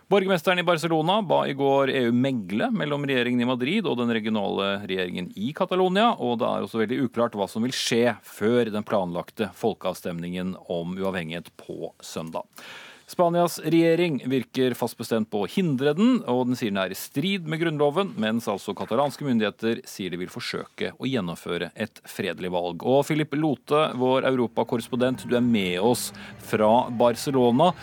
[0.07, 4.67] Borgermesteren i Barcelona ba i går EU megle mellom regjeringen i Madrid og den regionale
[4.83, 8.85] regjeringen i Catalonia, og det er også veldig uklart hva som vil skje før den
[8.85, 12.45] planlagte folkeavstemningen om uavhengighet på søndag.
[13.09, 17.01] Spanias regjering virker fast bestemt på å hindre den, og den sier den er i
[17.01, 22.53] strid med grunnloven, mens altså katalanske myndigheter sier de vil forsøke å gjennomføre et fredelig
[22.53, 22.85] valg.
[22.85, 26.11] Og Philip Lote, vår europakorrespondent, du er med oss
[26.45, 27.73] fra Barcelona.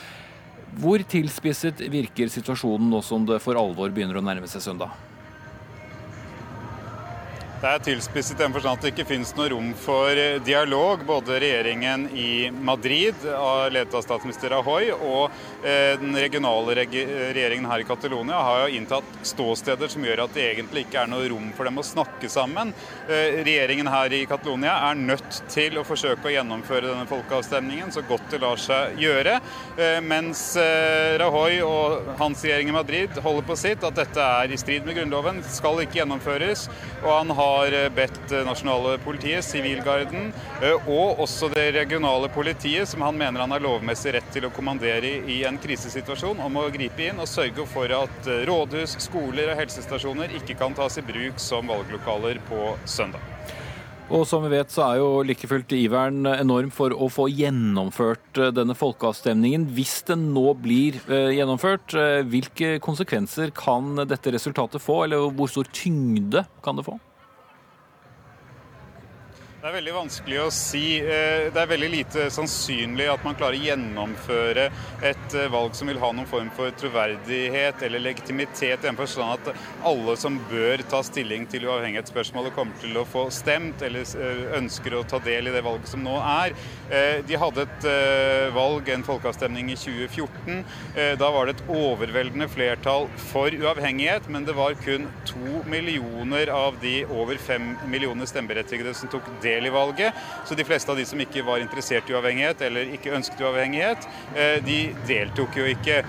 [0.81, 4.95] Hvor tilspisset virker situasjonen nå som det for alvor begynner å nærme seg søndag?
[7.63, 11.05] Det er tilspisset i den forstand at det ikke finnes noe rom for dialog.
[11.07, 13.15] Både regjeringen i Madrid,
[13.71, 19.13] ledet av statsminister Rajoy, og eh, den regionale regjeringen her i Catalonia har jo inntatt
[19.31, 22.73] ståsteder som gjør at det egentlig ikke er noe rom for dem å snakke sammen.
[23.07, 28.03] Eh, regjeringen her i Catalonia er nødt til å forsøke å gjennomføre denne folkeavstemningen så
[28.11, 29.37] godt det lar seg gjøre,
[29.77, 30.49] eh, mens
[31.23, 34.99] Rajoy og hans regjering i Madrid holder på sitt, at dette er i strid med
[34.99, 36.67] Grunnloven, skal ikke gjennomføres.
[37.05, 42.31] og han har har eh, bedt eh, nasjonale politiet, Sivilgarden, eh, og også det regionale
[42.33, 46.61] politiet, som han mener han har lovmessig rett til å kommandere i en krisesituasjon, om
[46.61, 51.07] å gripe inn og sørge for at rådhus, skoler og helsestasjoner ikke kan tas i
[51.07, 53.23] bruk som valglokaler på søndag.
[54.13, 58.41] Og som vi vet, så er jo like fullt iveren enorm for å få gjennomført
[58.53, 59.71] denne folkeavstemningen.
[59.73, 61.95] Hvis den nå blir gjennomført,
[62.29, 66.99] hvilke konsekvenser kan dette resultatet få, eller hvor stor tyngde kan det få?
[69.63, 70.97] Det er veldig vanskelig å si.
[70.99, 74.65] Eh, det er veldig lite sannsynlig at man klarer å gjennomføre
[75.07, 79.37] et eh, valg som vil ha noen form for troverdighet eller legitimitet, i den forstand
[79.37, 84.43] at alle som bør ta stilling til uavhengighetsspørsmålet, kommer til å få stemt eller eh,
[84.59, 86.59] ønsker å ta del i det valget som nå er.
[87.25, 87.87] De hadde et
[88.53, 90.59] valg, en folkeavstemning, i 2014.
[91.17, 96.77] Da var det et overveldende flertall for uavhengighet, men det var kun to millioner av
[96.83, 100.19] de over fem millioner stemmeberettigede som tok del del i valget.
[100.49, 104.09] Så de fleste av de som ikke var interessert i uavhengighet eller ikke ønsket uavhengighet,
[104.67, 106.01] de deltok jo ikke.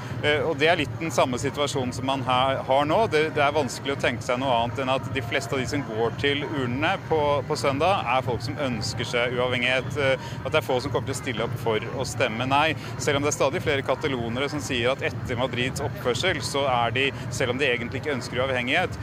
[0.47, 2.99] Og Det er litt den samme situasjonen som man har nå.
[3.11, 5.83] Det, er vanskelig å tenke seg noe annet enn at de fleste av de som
[5.87, 9.89] går til urnene på, på søndag, er folk som ønsker seg uavhengighet.
[10.43, 12.73] At det er få som kommer til å stille opp for å stemme nei.
[13.03, 16.95] Selv om det er stadig flere katalonere som sier at etter Madrids oppførsel, så er
[16.95, 18.97] de, selv om de egentlig ikke ønsker uavhengighet,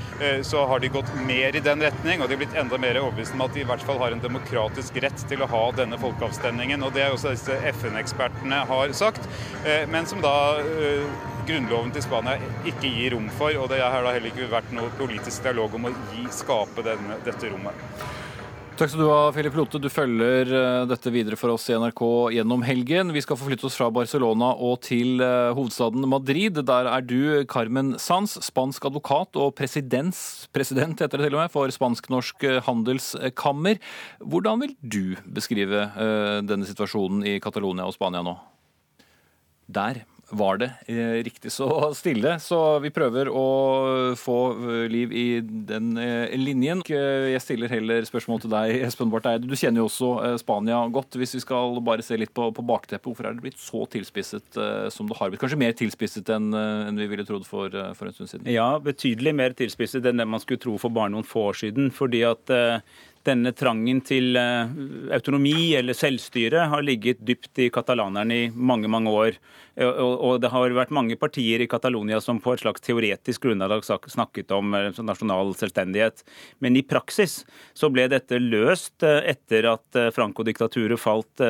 [0.46, 3.36] så har de gått mer i den retning, og de har blitt enda mer overbevist
[3.36, 6.86] om at de i hvert fall har en demokratisk rett til å ha denne folkeavstemningen.
[6.86, 9.26] og Det er også disse FN-ekspertene har sagt,
[9.90, 10.36] men som da
[11.50, 12.38] grunnloven til Spania
[12.68, 13.54] ikke gir rom for.
[13.58, 17.18] Og det har da heller ikke vært noe politisk dialog om å gi, skape denne,
[17.26, 17.86] dette rommet.
[18.80, 19.76] Takk skal du ha, Filip Lote.
[19.76, 22.00] Du følger eh, dette videre for oss i NRK
[22.32, 23.10] gjennom helgen.
[23.12, 26.56] Vi skal forflytte oss fra Barcelona og til eh, hovedstaden Madrid.
[26.64, 30.16] Der er du, Carmen Sanz, spansk advokat og president
[30.56, 33.76] heter det til og med, for Spansk-norsk eh, handelskammer.
[34.24, 35.84] Hvordan vil du beskrive
[36.48, 38.38] denne situasjonen i Catalonia og Spania nå?
[39.68, 42.36] Der var det eh, riktig så stille.
[42.42, 43.44] Så vi prøver å
[44.18, 46.82] få eh, liv i den eh, linjen.
[46.86, 49.48] Jeg stiller heller spørsmål til deg, Espen Barth Eide.
[49.48, 51.18] Du kjenner jo også Spania godt.
[51.20, 54.60] Hvis vi skal bare se litt på, på bakteppet, hvorfor er det blitt så tilspisset
[54.94, 55.42] som det har blitt?
[55.42, 58.50] Kanskje mer tilspisset enn, enn vi ville trodd for, for, en stund siden?
[58.50, 61.90] Ja, betydelig mer tilspisset enn det man skulle tro for bare noen få år siden.
[61.94, 62.52] fordi at
[63.26, 69.40] denne trangen til autonomi eller selvstyre har ligget dypt i katalanerne i mange, mange år.
[69.80, 74.52] Og det har vært mange partier i Catalonia som på et slags teoretisk grunnlag snakket
[74.52, 76.24] om eh, nasjonal selvstendighet.
[76.58, 77.40] Men i praksis
[77.72, 81.44] så ble dette løst eh, etter at eh, Franco-diktaturet falt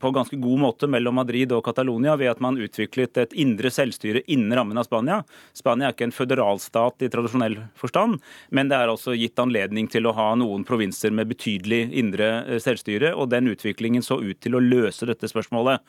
[0.00, 4.24] på ganske god måte mellom Madrid og Catalonia ved at man utviklet et indre selvstyre
[4.32, 5.20] innen rammen av Spania.
[5.54, 8.16] Spania er ikke en føderalstat i tradisjonell forstand,
[8.50, 13.14] men det er altså gitt anledning til å ha noen provinser med betydelig indre selvstyre,
[13.16, 15.82] og den utviklingen så ut til å løse dette spørsmålet.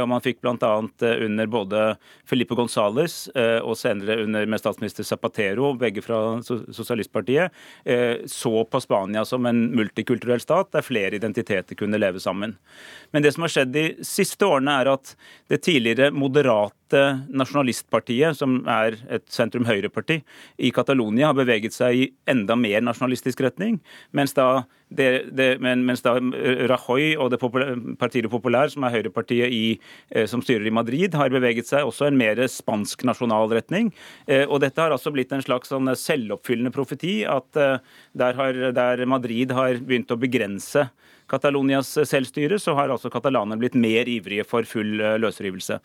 [0.00, 0.72] Og man fikk bl.a.
[1.02, 1.84] Eh, under både
[2.28, 8.82] Felipe Gonzales eh, og senere under med statsminister Zapatero, begge fra Sosialistpartiet, eh, så på
[8.82, 12.56] Spania som en multikulturell stat der flere identiteter kunne leve sammen.
[13.12, 15.14] Men det som har skjedd de siste årene, er at
[15.52, 20.20] det tidligere moderate nasjonalistpartiet, som er et sentrum-høyre-parti,
[20.58, 23.80] i Catalonia har beveget seg i enda mer nasjonalistisk retning,
[24.12, 26.14] mens da det, det, men, mens da
[26.68, 27.38] Rajoy og det
[28.00, 29.62] Partiet Populær, som er høyrepartiet i,
[30.12, 33.92] eh, som styrer i Madrid, har beveget seg også en mer spansk nasjonal retning.
[34.26, 37.78] Eh, og dette har altså blitt en slags sånn selvoppfyllende profeti, at eh,
[38.18, 40.90] der, har, der Madrid har begynt å begrense
[41.30, 45.78] Catalonias selvstyre, så har altså katalanerne blitt mer ivrige for full eh, løsrivelse.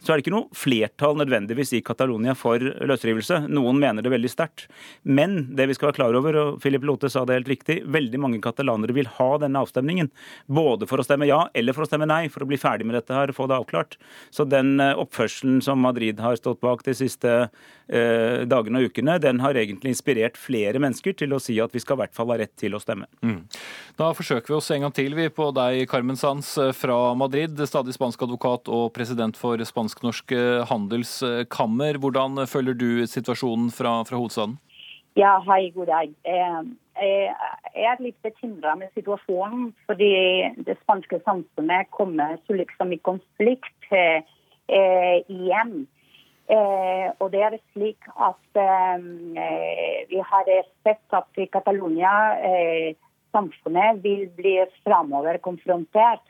[0.00, 3.44] Så er det ikke noe flertall nødvendigvis i Catalonia for løsrivelse.
[3.52, 4.66] Noen mener det veldig sterkt.
[5.02, 8.20] Men det vi skal være klar over, og Philip Lote sa det helt riktig, veldig
[8.22, 10.10] mange katalanere vil ha denne avstemningen.
[10.46, 12.98] Både for å stemme ja eller for å stemme nei, for å bli ferdig med
[12.98, 13.98] dette her, og få det avklart.
[14.34, 19.18] Så den eh, oppførselen som Madrid har stått bak de siste eh, dagene og ukene,
[19.22, 22.32] den har egentlig inspirert flere mennesker til å si at vi skal i hvert fall
[22.32, 23.08] ha rett til å stemme.
[23.24, 23.42] Mm.
[24.00, 27.56] Da forsøker vi oss en gang til vi på deg, Carmen Sanz eh, fra Madrid,
[27.68, 31.98] stadig spansk advokat og president for Spansk-norsk eh, handelskammer.
[32.02, 34.58] Hvordan følger du situasjonen fra, fra hovedstaden?
[35.16, 36.10] Ja, hei, god dag.
[36.26, 40.10] Jeg er litt bekymra med situasjonen, fordi
[40.66, 44.26] det spanske samfunnet kommer så liksom i konflikt eh,
[45.30, 45.84] igjen.
[46.50, 49.06] Eh, og det er slik at eh,
[50.10, 50.50] vi har
[50.84, 52.98] sett at i Catalonia eh,
[53.34, 56.22] samfunnet vil bli framover konfrontert.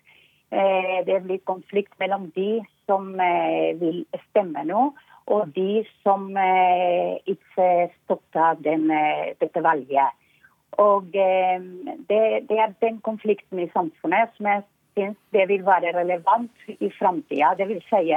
[0.54, 4.90] Eh, det blir konflikt mellom de som eh, vil stemme nå,
[5.34, 8.60] og de som eh, ikke støtter
[9.40, 10.20] dette valget.
[10.82, 14.64] Og det, det, er den konflikten i samfunnet som jeg
[14.94, 17.54] syns det vil være relevant i framtida.
[17.58, 18.10] Det vil si,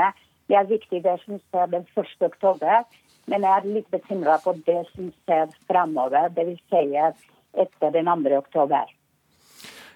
[0.50, 2.16] det er viktig det som skjer den 1.
[2.26, 2.86] oktober,
[3.30, 6.30] men jeg er litt bekymra på det som skjer framover.
[6.34, 6.84] Det vil si
[7.58, 8.38] etter den 2.
[8.38, 8.94] oktober.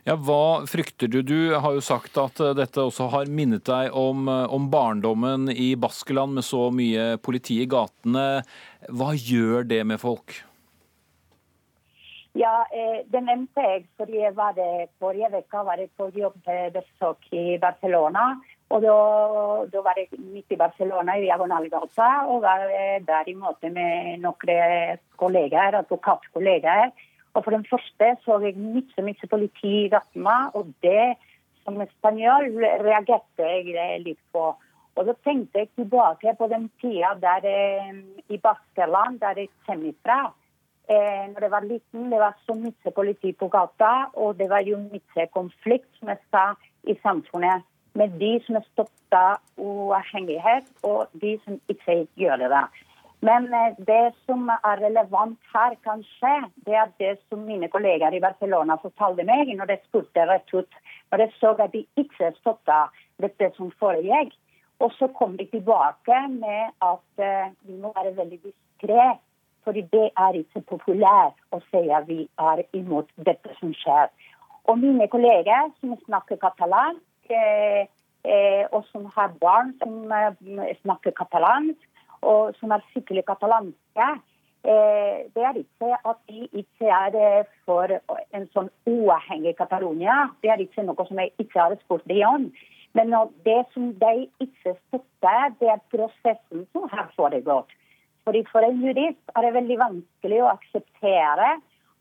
[0.04, 1.19] Ja, Hva frykter du?
[1.21, 5.52] Du har jo sagt at eh, dette også har minnet deg om, eh, om barndommen
[5.54, 8.41] i Baskeland med så mye politi i gatene.
[8.89, 10.39] Hva gjør det med folk?
[12.34, 17.30] Ja, eh, Det nevnte jeg fordi jeg var det forrige uke var jeg på jobbesøk
[17.38, 18.34] i Barcelona.
[18.71, 18.97] Og da,
[19.69, 22.63] da, var jeg midt i Barcelona, i Diagonalgata, og var
[23.06, 26.93] der i møte med noen kollegaer, advokatkollegaer.
[27.33, 31.15] Og for den første så jeg mye, mye politi i gatene, og det
[31.63, 32.49] som spanjol
[32.83, 34.51] reagerte jeg litt på.
[34.99, 39.93] Og så tenkte jeg tilbake på den tida der, eh, i Baskeland, der jeg kommer
[40.03, 40.33] fra.
[40.89, 44.59] eh, når jeg var liten, det var så mye politi på gata, og det var
[44.67, 47.63] jo mye konflikt, som jeg sa, i samfunnet.
[47.93, 52.67] Med de som støtter uavhengighet, og de som ikke gjør det.
[53.21, 56.34] Men eh, det som er relevant her, kanskje,
[56.65, 60.79] det er det som mine kolleger i Barcelona fortalte meg når de spurte rett ut.
[61.12, 62.86] Når de så at de ikke støtta
[63.21, 64.34] dette som foregikk.
[64.81, 69.12] Og så kom de tilbake med at uh, vi må være veldig diskré.
[69.63, 74.10] Fordi det er ikke populært å si at vi er imot dette som skjer.
[74.69, 77.86] Og mine kolleger som snakker katalansk, eh,
[78.25, 81.79] eh, og som har barn som eh, snakker katalansk,
[82.21, 84.10] og som er skikkelig katalanske,
[84.63, 90.29] eh, det er ikke at de ikke er eh, for en sånn uavhengig Catalonia.
[90.41, 92.47] Det er ikke noe som jeg ikke har spurt dem om.
[92.93, 93.13] Men
[93.45, 97.69] det som de ikke støtter, det er prosessen som har foregått.
[98.27, 101.55] Fordi For en jurist er det veldig vanskelig å akseptere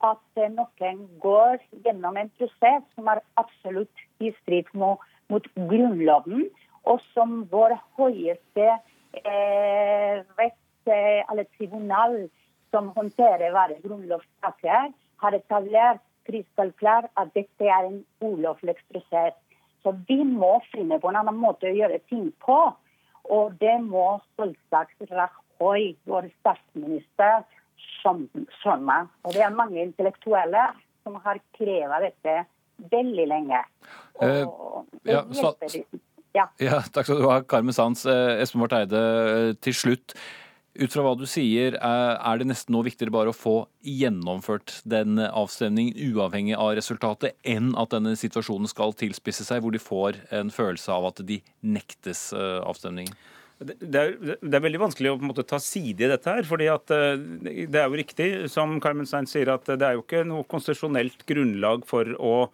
[0.05, 5.01] at eh, noen går gjennom en prosess som er absolutt i strid mot,
[5.33, 6.49] mot Grunnloven,
[6.89, 8.69] og som vår høyeste
[9.13, 12.29] rett, eh, eller tribunal
[12.71, 19.35] som håndterer hver grunnlovssaker, har etablert krystallklart at dette er en ulovlig prosess.
[19.83, 22.59] Så vi må finne på en annen måte å gjøre ting på.
[23.31, 27.45] Og det må selvsagt Rajoy, vår statsminister,
[28.01, 28.99] skjønne.
[29.25, 30.71] Og det er mange intellektuelle
[31.03, 32.37] som har krevet dette
[32.91, 33.61] veldig lenge.
[34.21, 35.55] Og, uh, ja, så,
[36.37, 36.51] ja.
[36.63, 36.83] ja.
[36.93, 38.05] Takk skal du ha, Carmen Sands.
[38.09, 40.15] Eh, Espen Barth Eide, eh, til slutt.
[40.81, 44.79] Ut fra hva du sier, eh, er det nesten nå viktigere bare å få gjennomført
[44.89, 50.23] den avstemningen, uavhengig av resultatet, enn at denne situasjonen skal tilspisse seg, hvor de får
[50.39, 53.19] en følelse av at de nektes avstemningen?
[53.61, 56.47] Det er, det er, veldig vanskelig å måte, ta side i dette her.
[56.49, 60.23] fordi at Det er jo riktig som Carmen Stein sier, at det er jo ikke
[60.25, 62.49] noe konstitusjonelt grunnlag for å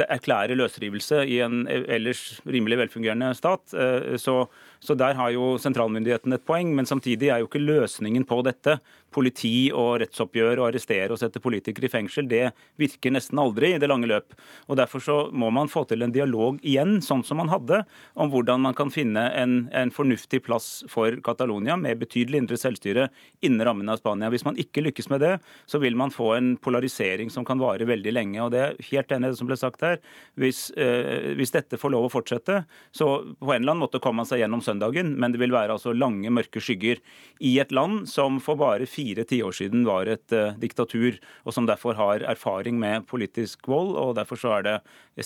[0.00, 3.74] erklære løsrivelse i en ellers rimelig velfungerende stat.
[3.74, 4.46] Eh, så,
[4.82, 8.80] så der har jo sentralmyndigheten et poeng, men samtidig er jo ikke løsningen på dette
[9.12, 13.80] politi og rettsoppgjør og arrestere og sette politikere i fengsel, det virker nesten aldri i
[13.80, 14.34] det lange løp.
[14.68, 17.82] Og Derfor så må man få til en dialog igjen, sånn som man hadde,
[18.18, 23.08] om hvordan man kan finne en, en fornuftig plass for Catalonia med betydelig indre selvstyre
[23.44, 24.32] innen rammen av Spania.
[24.32, 25.34] Hvis man ikke lykkes med det,
[25.70, 28.40] så vil man få en polarisering som kan vare veldig lenge.
[28.42, 30.00] og Det er helt enig det som ble sagt her.
[30.40, 34.22] Hvis, eh, hvis dette får lov å fortsette, så på en eller annen måte kommer
[34.22, 37.00] man seg gjennom søndagen, men det vil være altså lange, mørke skygger
[37.40, 41.68] i et land som for bare fire tiår siden var et uh, diktatur, og som
[41.68, 43.94] derfor har erfaring med politisk vold.
[44.00, 44.76] og Derfor så er det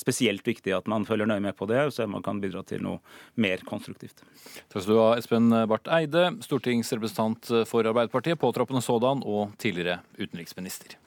[0.01, 3.01] spesielt viktig at man følger nøye med på det, så man kan bidra til noe
[3.41, 4.25] mer konstruktivt.
[4.69, 10.99] Takk skal du ha, Espen Barth Eide, stortingsrepresentant for Arbeiderpartiet, påtroppende sådan, og tidligere utenriksminister.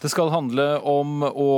[0.00, 1.50] Det skal handle om å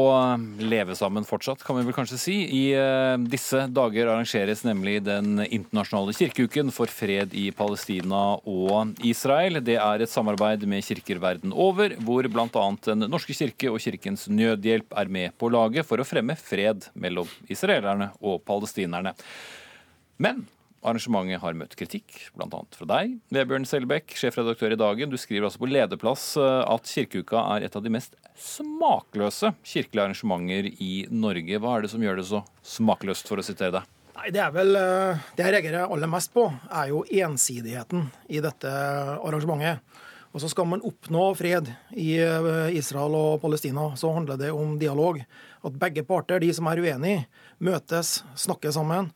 [0.59, 2.35] leve sammen fortsatt, kan vi vel kanskje si.
[2.51, 9.61] I eh, disse dager arrangeres nemlig den internasjonale kirkeuken for fred i Palestina og Israel.
[9.63, 12.65] Det er et samarbeid med kirker verden over, hvor bl.a.
[12.89, 17.31] Den norske kirke og Kirkens Nødhjelp er med på laget for å fremme fred mellom
[17.47, 19.15] israelerne og palestinerne.
[20.19, 20.43] Men
[20.83, 22.59] Arrangementet har møtt kritikk, bl.a.
[22.75, 25.13] fra deg, Vebjørn Selbekk, sjefredaktør i Dagen.
[25.13, 30.03] Du skriver altså på lederplass eh, at kirkeuka er et av de mest smakløse kirkelige
[30.09, 31.61] arrangementer i Norge.
[31.63, 33.93] Hva er det som gjør det så smakløst, for å sitere deg?
[34.17, 38.43] Nei, Det er vel, eh, det jeg reagerer aller mest på, er jo ensidigheten i
[38.43, 38.73] dette
[39.23, 40.01] arrangementet.
[40.33, 44.75] Og så Skal man oppnå fred i eh, Israel og Palestina, så handler det om
[44.81, 45.23] dialog.
[45.63, 47.27] At begge parter, de som er uenige,
[47.61, 49.13] møtes, snakker sammen.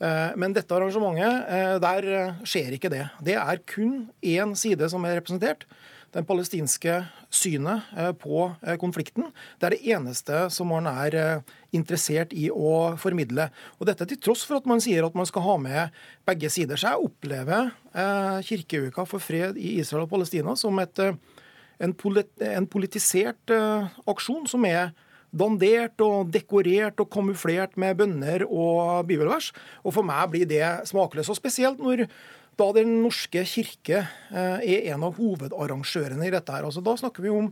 [0.00, 3.04] Eh, men dette arrangementet, eh, der eh, skjer ikke det.
[3.20, 5.66] Det er kun én side som er representert.
[6.10, 7.84] Den palestinske synet
[8.18, 8.48] på
[8.82, 9.28] konflikten.
[9.60, 13.44] Det er det eneste som man er interessert i å formidle.
[13.78, 16.74] Og Dette til tross for at man sier at man skal ha med begge sider.
[16.74, 17.70] Så jeg opplever
[18.42, 20.98] kirkeuka for fred i Israel og Palestina som et,
[21.78, 21.94] en,
[22.74, 23.54] politisert
[24.10, 24.90] aksjon som er
[25.30, 29.50] dandert og dekorert og kamuflert med bønner og bibelvers.
[29.84, 31.30] Og for meg blir det smakløst.
[31.32, 32.06] Og spesielt når
[32.60, 36.52] da Den norske kirke eh, er en av hovedarrangørene i dette.
[36.52, 36.66] her.
[36.66, 37.46] Altså, da snakker vi om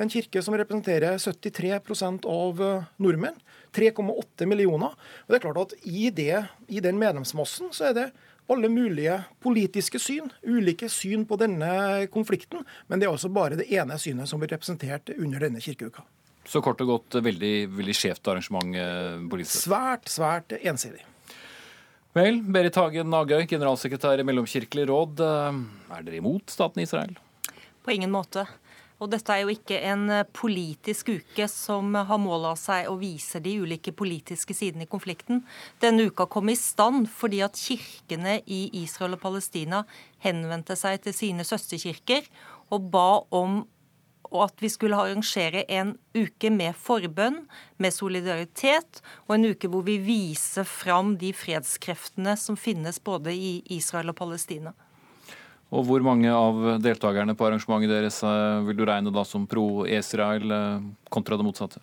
[0.00, 3.36] en kirke som representerer 73 av eh, nordmenn.
[3.76, 4.94] 3,8 millioner.
[4.94, 8.06] Og det er klart at i, det, I den medlemsmassen så er det
[8.48, 12.64] alle mulige politiske syn, ulike syn på denne konflikten.
[12.88, 16.04] Men det er altså bare det ene synet som blir representert under denne kirkeuka.
[16.48, 18.76] Så kort og godt veldig, veldig skjevt arrangement
[19.32, 19.64] politisk?
[19.64, 21.00] Svært, svært ensidig.
[22.14, 25.22] Vel, Berit Hagen Nagøy, generalsekretær i Mellomkirkelig råd.
[25.24, 27.16] Er dere imot staten Israel?
[27.82, 28.44] På ingen måte.
[29.02, 32.94] Og dette er jo ikke en eh, politisk uke som har mål av seg å
[33.00, 35.42] vise de ulike politiske sidene i konflikten.
[35.82, 39.82] Denne uka kom i stand fordi at kirkene i Israel og Palestina
[40.24, 42.30] henvendte seg til sine søsterkirker
[42.72, 43.64] og ba om
[44.42, 47.44] at vi skulle arrangere en uke med forbønn,
[47.78, 53.60] med solidaritet, og en uke hvor vi viser fram de fredskreftene som finnes både i
[53.76, 54.74] Israel og Palestina.
[55.74, 60.54] Og hvor mange av deltakerne på arrangementet deres eh, vil du regne da som pro-Israel
[60.54, 61.80] eh, kontra det motsatte?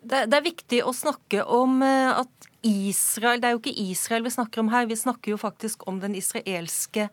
[0.00, 4.24] Det, det, er viktig å snakke om eh, at Israel Det er jo ikke Israel
[4.24, 4.88] vi snakker om her.
[4.88, 7.08] Vi snakker jo faktisk om den israelske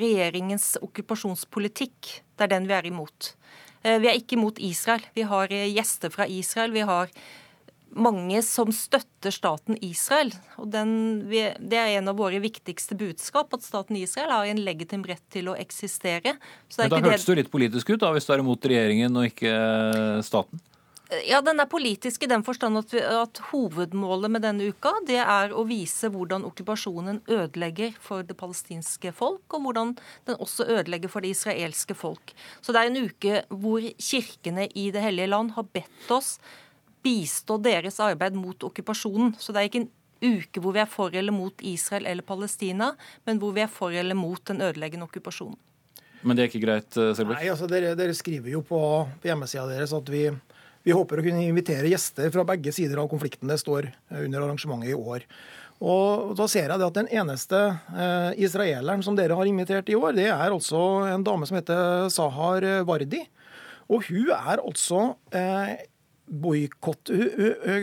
[0.00, 2.14] regjeringens okkupasjonspolitikk.
[2.38, 3.34] Det er den vi er imot.
[3.82, 5.04] Vi er ikke imot Israel.
[5.14, 6.72] Vi har gjester fra Israel.
[6.74, 7.12] Vi har
[7.96, 10.32] mange som støtter staten Israel.
[10.56, 15.04] og den, Det er en av våre viktigste budskap, at staten Israel har en legitim
[15.04, 16.36] rett til å eksistere.
[16.78, 19.30] Men Da hørtes det jo litt politisk ut, da, hvis du er imot regjeringen og
[19.30, 20.60] ikke eh, staten?
[21.24, 25.54] Ja, Den er politisk i den forstand at, at, hovedmålet med denne uka det er
[25.56, 29.94] å vise hvordan okkupasjonen ødelegger for det palestinske folk, og hvordan
[30.28, 32.34] den også ødelegger for det israelske folk.
[32.60, 36.36] Så det er en uke hvor kirkene i Det hellige land har bedt oss
[37.04, 39.32] bistå deres arbeid mot okkupasjonen.
[39.40, 39.92] Så det er ikke en
[40.42, 42.92] uke hvor vi er for eller mot Israel eller Palestina,
[43.24, 45.56] men hvor vi er for eller mot den ødeleggende okkupasjonen.
[46.22, 47.38] Men det er ikke greit, eh, Selbekk?
[47.38, 48.80] Nei, altså dere, dere, skriver jo på,
[49.22, 50.24] på hjemmesida deres at vi,
[50.84, 53.50] vi, håper å kunne invitere gjester fra begge sider av konflikten.
[53.50, 55.26] Det står eh, under arrangementet i år.
[55.78, 57.58] Og da ser jeg at Den eneste
[57.94, 62.08] eh, israeleren som dere har invitert i år, det er altså en dame som heter
[62.10, 63.22] Sahar Vardi.
[63.88, 65.78] Og hun er altså eh,
[66.28, 67.10] boykott,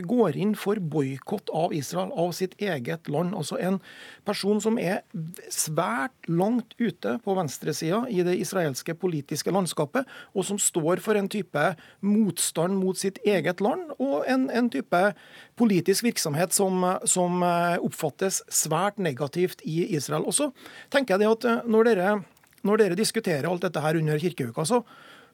[0.05, 3.35] går inn for boikott av Israel, av sitt eget land.
[3.37, 3.79] Altså en
[4.27, 5.03] person som er
[5.51, 11.29] svært langt ute på venstresida i det israelske politiske landskapet, og som står for en
[11.31, 11.65] type
[12.05, 15.01] motstand mot sitt eget land, og en, en type
[15.59, 17.43] politisk virksomhet som, som,
[17.85, 20.25] oppfattes svært negativt i Israel.
[20.27, 20.49] Og så
[20.93, 22.13] tenker jeg det at eh, når dere,
[22.67, 24.81] når dere diskuterer alt dette her under kirkeuka, så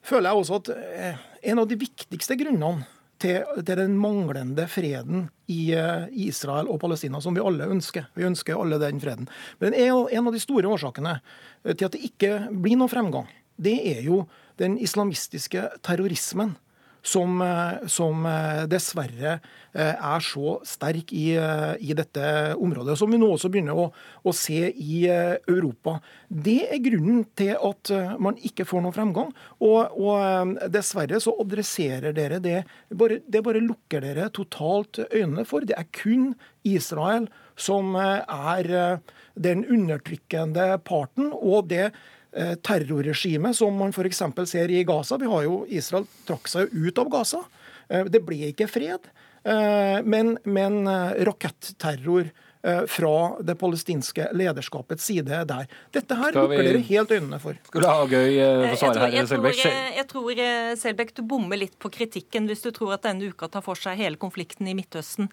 [0.06, 2.86] føler jeg også at eh, en av de viktigste grunnene
[3.22, 8.08] til, til, den manglende freden i uh, Israel og Palestina, som vi alle ønsker.
[8.18, 9.30] Vi ønsker alle den freden.
[9.62, 13.30] Men en, en av de store årsakene eh, til at det ikke blir noen fremgang,
[13.62, 14.24] det er jo
[14.60, 16.56] den islamistiske terrorismen
[17.02, 19.34] som, eh, som eh, dessverre
[19.72, 23.88] eh, er så sterk i, i, dette området, som vi nå også begynner å,
[24.22, 25.96] å, se i Europa.
[26.28, 27.92] Det er grunnen til at
[28.22, 29.32] man ikke får noen fremgang.
[29.64, 32.62] Og, og dessverre så adresserer dere det
[32.94, 35.66] bare, Det bare lukker dere totalt øynene for.
[35.66, 36.32] Det er kun
[36.68, 39.00] Israel som er
[39.34, 41.32] den undertrykkende parten.
[41.32, 41.92] og det
[42.32, 44.22] Eh, terrorregime som man f.eks.
[44.48, 45.18] ser i Gaza.
[45.20, 47.42] Vi har jo, Israel trakk seg ut av Gaza.
[47.88, 49.10] Eh, det ble ikke fred.
[49.44, 50.80] Eh, men, men
[51.28, 55.66] raketterror Eh, fra det palestinske lederskapets side der.
[55.94, 56.66] Dette her lukker vi...
[56.68, 57.58] dere helt øynene for.
[57.66, 59.62] Skal du ha gøy eh, svare her, Selbekk?
[59.96, 63.48] Jeg tror, eh, Selbekk, du bommer litt på kritikken hvis du tror at denne uka
[63.52, 65.30] tar for seg hele konflikten i Midtøsten.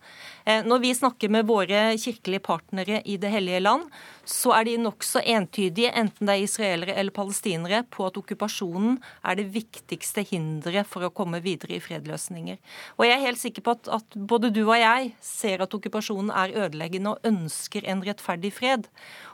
[0.65, 3.85] Når vi snakker med våre kirkelige partnere i Det hellige land,
[4.29, 9.39] så er de nokså entydige, enten det er israelere eller palestinere, på at okkupasjonen er
[9.39, 12.59] det viktigste hinderet for å komme videre i fredløsninger.
[12.97, 16.31] Og jeg er helt sikker på at, at både du og jeg ser at okkupasjonen
[16.33, 18.87] er ødeleggende ønsker en rettferdig fred.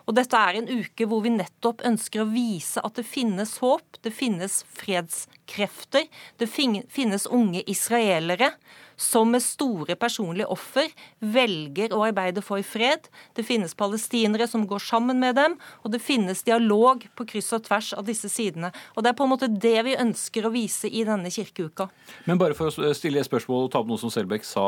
[0.05, 3.99] Og dette er en uke hvor vi nettopp ønsker å vise at det finnes håp,
[4.05, 6.07] det finnes fredskrefter,
[6.41, 8.53] det finnes unge israelere
[8.95, 13.09] som med store personlige offer velger å arbeide for fred.
[13.35, 17.65] Det finnes palestinere som går sammen med dem, og det finnes dialog på kryss og
[17.67, 18.71] tvers av disse sidene.
[18.95, 21.89] Og Det er på en måte det vi ønsker å vise i denne kirkeuka.
[22.25, 24.65] Men bare for å stille et spørsmål og ta opp noe som Selbekk sa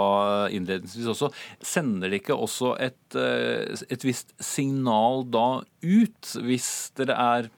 [0.53, 1.31] innledningsvis også.
[1.63, 7.49] Sender det ikke også et, eh, et visst signal da ut, hvis dere er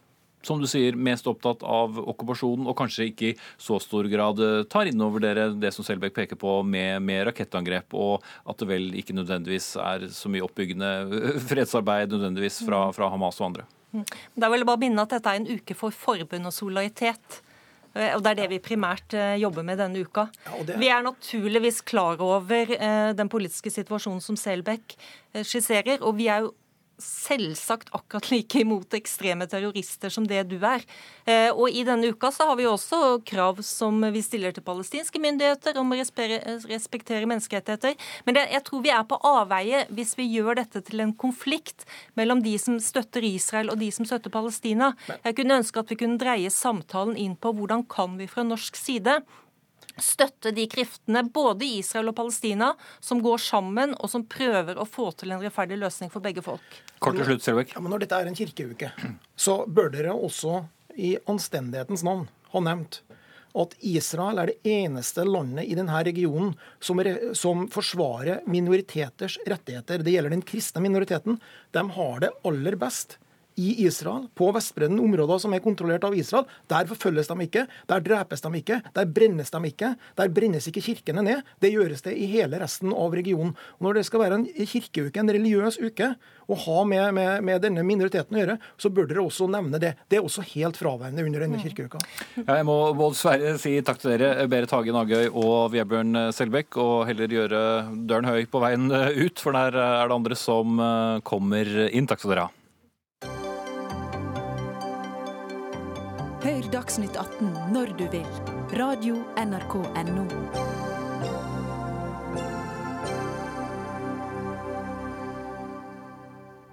[0.42, 4.62] som du sier, mest opptatt av okkupasjonen, og kanskje ikke i så stor grad eh,
[4.72, 8.70] tar inn over dere det som Selbekk peker på med, med, rakettangrep, og at det
[8.70, 10.94] vel ikke nødvendigvis er så mye oppbyggende
[11.50, 13.68] fredsarbeid nødvendigvis fra, fra Hamas og andre.
[13.92, 14.06] Mm.
[14.38, 17.42] Da vil jeg bare minne at dette er en uke for forbund og solidaritet.
[17.98, 20.30] Eh, og Det er det vi primært eh, jobber med denne uka.
[20.46, 20.80] Ja, er...
[20.80, 22.76] Vi er naturligvis klar over
[23.18, 24.96] den politiske situasjonen som Selbekk
[25.44, 26.00] skisserer.
[26.00, 26.56] og vi er jo
[27.00, 30.84] selvsagt akkurat like imot ekstreme terrorister som det du er.
[31.26, 35.22] Eh, og i denne uka så har vi også krav som vi stiller til palestinske
[35.22, 37.98] myndigheter om å respektere menneskerettigheter.
[38.28, 41.88] Men jeg tror vi er på avveie hvis vi gjør dette til en konflikt
[42.20, 44.94] mellom de som støtter Israel og de som støtter Palestina.
[45.24, 48.78] Jeg kunne ønske at vi kunne dreie samtalen inn på hvordan kan vi fra norsk
[48.80, 49.20] side
[50.04, 52.72] støtte de kreftene, både i Israel og Palestina,
[53.04, 56.82] som går sammen og som prøver å få til en rettferdig løsning for begge folk.
[57.00, 57.76] Kort til slutt, Selvik.
[57.76, 58.92] Ja, men når dette er en kirkeuke,
[59.40, 60.64] så bør dere også
[61.00, 63.02] i anstendighetens navn ha nevnt
[63.58, 66.52] at Israel er det eneste landet i denne regionen
[66.84, 67.02] som,
[67.34, 70.04] som, forsvarer minoriteters rettigheter.
[70.06, 71.40] Det gjelder den kristne minoriteten.
[71.74, 73.18] De har det aller best
[73.60, 76.48] i Israel, på Vestbredden, områder som er kontrollert av Israel.
[76.72, 79.94] Der forfølges de ikke, der drepes de ikke, der brennes de ikke.
[80.18, 81.48] Der brennes ikke kirkene ned.
[81.60, 83.56] Det gjøres det i hele resten av regionen.
[83.80, 86.14] Og når det skal være en kirkeuke, en religiøs uke,
[86.50, 89.94] å ha med, med, med, denne minoriteten å gjøre, så bør dere også nevne det.
[90.10, 92.02] Det er også helt fraværende under denne kirkeuka.
[92.40, 96.96] Ja, jeg må dessverre si takk til dere, Berit Hagen Agøy og Vebjørn Selbekk, og
[97.10, 97.64] heller gjøre
[98.10, 100.82] døren høy på veien ut, for der er det andre som
[101.28, 102.10] kommer inn.
[102.10, 102.59] Takk skal dere ha.
[106.80, 108.28] Dagsnytt 18 når du vil.
[108.80, 110.24] Radio NRK Radio.nrk.no.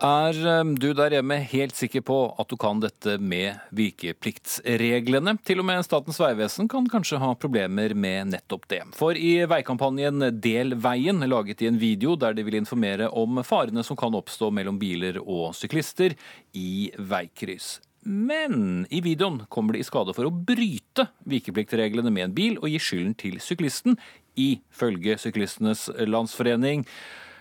[0.07, 5.35] Er um, du der hjemme helt sikker på at du kan dette med vikepliktsreglene?
[5.43, 8.85] Til og med Statens vegvesen kan kanskje ha problemer med nettopp det.
[8.95, 13.83] For i veikampanjen Del veien, laget i en video der de vil informere om farene
[13.83, 16.15] som kan oppstå mellom biler og syklister
[16.55, 17.81] i veikryss.
[18.07, 22.71] Men i videoen kommer de i skade for å bryte vikepliktreglene med en bil og
[22.71, 23.99] gi skylden til syklisten,
[24.39, 26.85] ifølge Syklistenes Landsforening.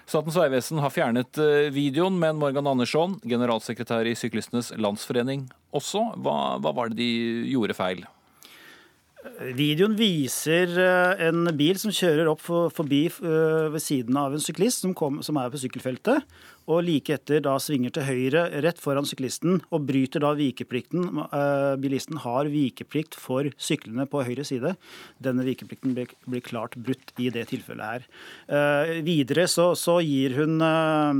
[0.09, 6.01] Statens vegvesen har fjernet eh, videoen, men Morgan Andersson, generalsekretær i Syklistenes Landsforening også.
[6.21, 7.11] Hva, hva var det de
[7.53, 8.05] gjorde feil?
[9.57, 14.85] Videoen viser eh, en bil som kjører opp forbi eh, ved siden av en syklist
[14.85, 16.25] som, kom, som er på sykkelfeltet
[16.65, 21.05] og like etter da svinger til høyre rett foran syklisten og bryter da vikeplikten.
[21.25, 24.73] Eh, bilisten har vikeplikt for syklene på høyre side.
[25.21, 28.09] Denne vikeplikten blir, klart brutt i det tilfellet her.
[28.49, 31.13] Eh, videre så, så gir hun uh,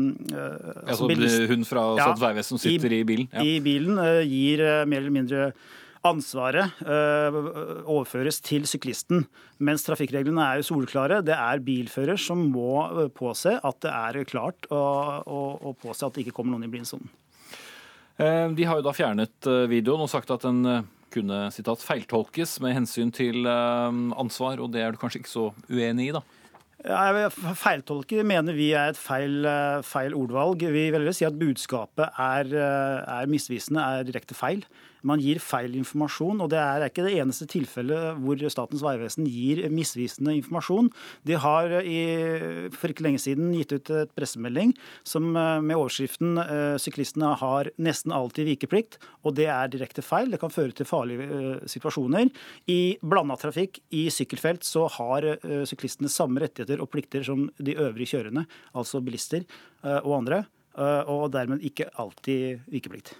[0.85, 3.29] altså, Hun fra Statens ja, vegvesen som sitter i, i bilen?
[3.31, 3.45] Ja.
[3.45, 5.49] I bilen gir mer eller mindre
[6.06, 7.38] Ansvaret øh,
[7.89, 9.24] overføres til syklisten,
[9.58, 11.24] mens trafikkreglene er jo soleklare.
[11.26, 16.14] Det er bilfører som må øh, påse at det er klart, og, og påse at
[16.14, 17.10] det ikke kommer noen i blindsonen.
[18.22, 20.86] Eh, de har jo da fjernet videoen og sagt at den
[21.16, 26.10] kunne citat, feiltolkes med hensyn til ansvar, og det er du kanskje ikke så uenig
[26.10, 26.26] i, da?
[26.86, 29.47] Ja, Feiltolke mener vi er et feil,
[29.88, 30.68] feil ordvalg.
[30.70, 34.62] Vi vil si at budskapet er, er misvisende, er direkte feil
[35.06, 36.41] man gir feil informasjon.
[36.41, 40.89] og Det er ikke det eneste tilfellet hvor Statens vegvesen gir misvisende informasjon.
[41.28, 41.99] De har i,
[42.74, 44.74] for ikke lenge siden gitt ut et pressemelding
[45.08, 50.30] som, eh, med overskriften eh, 'Syklistene har nesten alltid vikeplikt', og det er direkte feil.
[50.32, 52.30] Det kan føre til farlige situasjoner.
[52.68, 58.16] I blanda trafikk, i sykkelfelt, så har syklistene samme rettigheter og plikter som de øvrige
[58.16, 59.45] kjørende, altså bilister
[59.84, 60.45] og andre,
[61.08, 63.16] og dermed ikke alltid vikeplikt.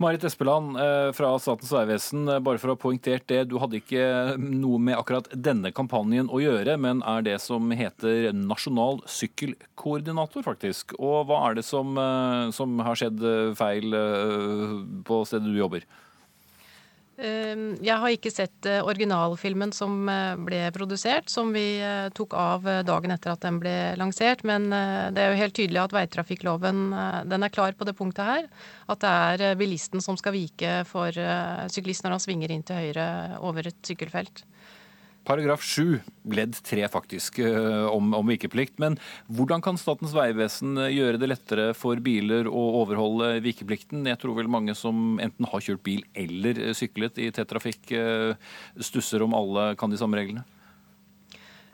[0.00, 3.42] Marit Espeland eh, fra Statens vegvesen, eh, bare for å ha poengtert det.
[3.50, 8.30] Du hadde ikke noe med akkurat denne kampanjen å gjøre, men er det som heter
[8.32, 10.96] nasjonal sykkelkoordinator, faktisk.
[10.96, 13.20] Og hva er det som, eh, som har skjedd
[13.60, 13.92] feil
[15.04, 15.84] på stedet du jobber?
[17.20, 22.36] Ehm, jeg har ikke sett eh, originalfilmen som eh, ble produsert, som vi eh, tok
[22.38, 24.44] av dagen etter at den ble lansert.
[24.48, 26.82] Men det er jo helt tydelig at veitrafikkloven
[27.28, 28.48] den er klar på det punktet her.
[28.90, 29.10] At det
[29.50, 31.14] er bilisten som skal vike for
[31.72, 33.06] syklist når han svinger inn til høyre
[33.44, 34.44] over et sykkelfelt.
[35.28, 36.00] Paragraf 7,
[36.32, 38.78] ledd 3 faktisk, eh, om, om, vikeplikt.
[38.80, 38.96] Men
[39.28, 44.06] hvordan kan Statens vegvesen eh, gjøre det lettere for biler å overholde vikeplikten?
[44.08, 47.92] Jeg tror vel mange som enten har kjørt bil eller eh, syklet i tett trafikk,
[48.80, 50.44] stusser om alle kan de samme reglene?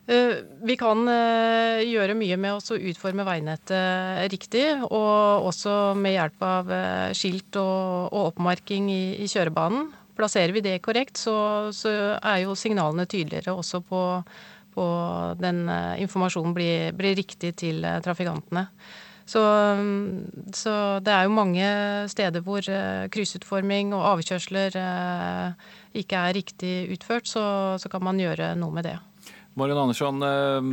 [0.07, 6.71] Vi kan gjøre mye med å utforme veinettet riktig, og også med hjelp av
[7.17, 9.91] skilt og, oppmerking i kjørebanen.
[10.17, 14.03] Plasserer vi det korrekt, så, så er jo signalene tydeligere også på,
[14.73, 14.85] på
[15.41, 18.67] den uh, informasjonen blir, blir, riktig til uh, trafikantene.
[19.27, 19.41] Så,
[20.55, 21.65] så, det er jo mange
[22.07, 24.77] steder hvor uh, kryssutforming og avkjørsler
[25.97, 27.43] ikke er riktig utført, så,
[27.77, 28.95] så kan man gjøre noe med det.
[29.57, 30.67] Marion Andersson, eh,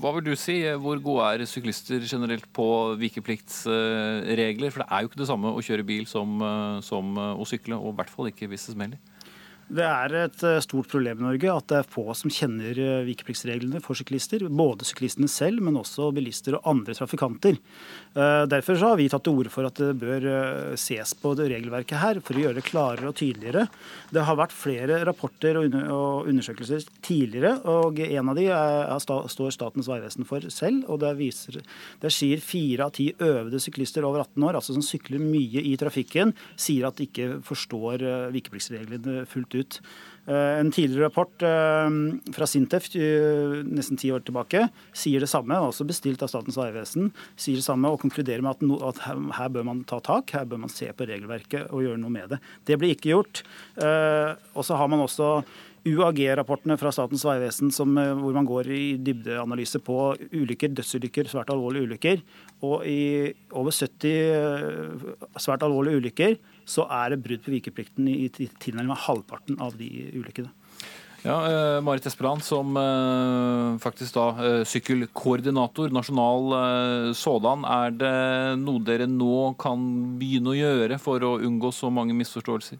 [0.00, 0.62] hva vil du si?
[0.80, 4.72] Hvor gode er syklister generelt på vikepliktsregler?
[4.72, 7.76] For det er jo ikke det samme å kjøre bil som, eh, som å sykle,
[7.76, 9.15] og i hvert fall ikke hvis det smeller.
[9.66, 13.06] Det er et eh, stort problem i Norge at det er få som kjenner eh,
[13.08, 14.44] vikepliktsreglene for syklister.
[14.46, 17.58] Både syklistene selv, men også bilister og andre trafikanter.
[18.14, 20.26] Eh, derfor har vi tatt til orde for at det bør
[20.78, 23.66] ses på det regelverket her, for å gjøre det klarere og tydeligere.
[24.14, 29.90] Det har vært flere rapporter og undersøkelser tidligere, og en av de er, står Statens
[29.90, 30.86] vegvesen for selv.
[30.86, 31.58] og Der, viser,
[32.02, 35.74] der sier fire av ti øvede syklister over 18 år, altså som sykler mye i
[35.80, 39.80] trafikken, sier at de ikke forstår vikepliktsreglene fullt ut ut.
[40.26, 41.90] Eh, en tidligere rapport eh,
[42.34, 47.12] fra Sintef eh, nesten ti år tilbake sier det samme, også bestilt av Statens vegvesen,
[47.38, 48.98] sier det samme og konkluderer med at, no, at,
[49.38, 52.34] her bør man ta tak, her bør man se på regelverket og gjøre noe med
[52.34, 52.40] det.
[52.66, 53.44] Det blir ikke gjort.
[53.78, 55.28] Og så har man også
[55.86, 62.24] UAG-rapportene fra Statens vegvesen hvor man går i dybdeanalyse på ulykker, dødsulykker, svært alvorlige ulykker.
[62.66, 69.06] Og i over 70 svært alvorlige ulykker så er det brudd på vikeplikten i tilnærmet
[69.06, 70.50] halvparten av de ulykkene.
[71.26, 77.64] Ja, eh, Marit Espeland, som eh, faktisk da eh, sykkelkoordinator, nasjonal sådan.
[77.66, 78.12] Er det
[78.62, 79.88] noe dere nå kan
[80.20, 82.78] begynne å gjøre for å unngå så mange misforståelser?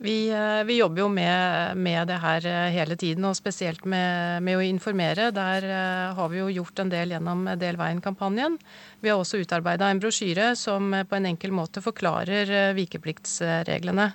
[0.00, 4.44] Vi, eh, vi, jobber jo med, med, det her eh, hele tiden, og spesielt med,
[4.46, 5.32] med, å informere.
[5.34, 8.54] Der eh, har vi jo gjort en del gjennom Del veien-kampanjen.
[9.02, 14.12] Vi har også utarbeida en brosjyre som på en enkel måte forklarer vikepliktsreglene.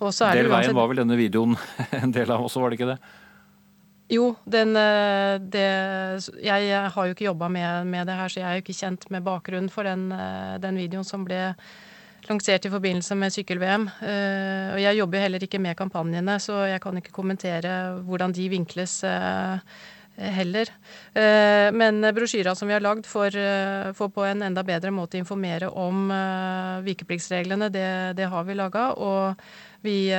[0.00, 1.58] Del veien var vel denne videoen
[2.00, 2.98] en del av også, var det ikke det?
[4.08, 4.72] Jo, den,
[5.52, 5.66] det,
[6.40, 9.04] jeg har jo ikke jobba med, med, det her, så jeg er jo ikke kjent
[9.12, 10.06] med bakgrunnen for den,
[10.62, 11.50] den videoen som ble
[12.28, 13.86] lansert i forbindelse med sykkel-VM.
[14.04, 17.76] Eh, og jeg jobber heller ikke med kampanjene, så jeg kan ikke kommentere
[18.06, 19.78] hvordan de vinkles eh,
[20.38, 20.72] heller.
[21.14, 23.34] Eh, men brosjyra som vi har lagd for,
[23.96, 26.10] for, på en enda bedre måte informere om
[26.84, 28.90] vikepliktsreglene, det, det har vi laga.
[28.98, 29.38] Og
[29.86, 30.10] vi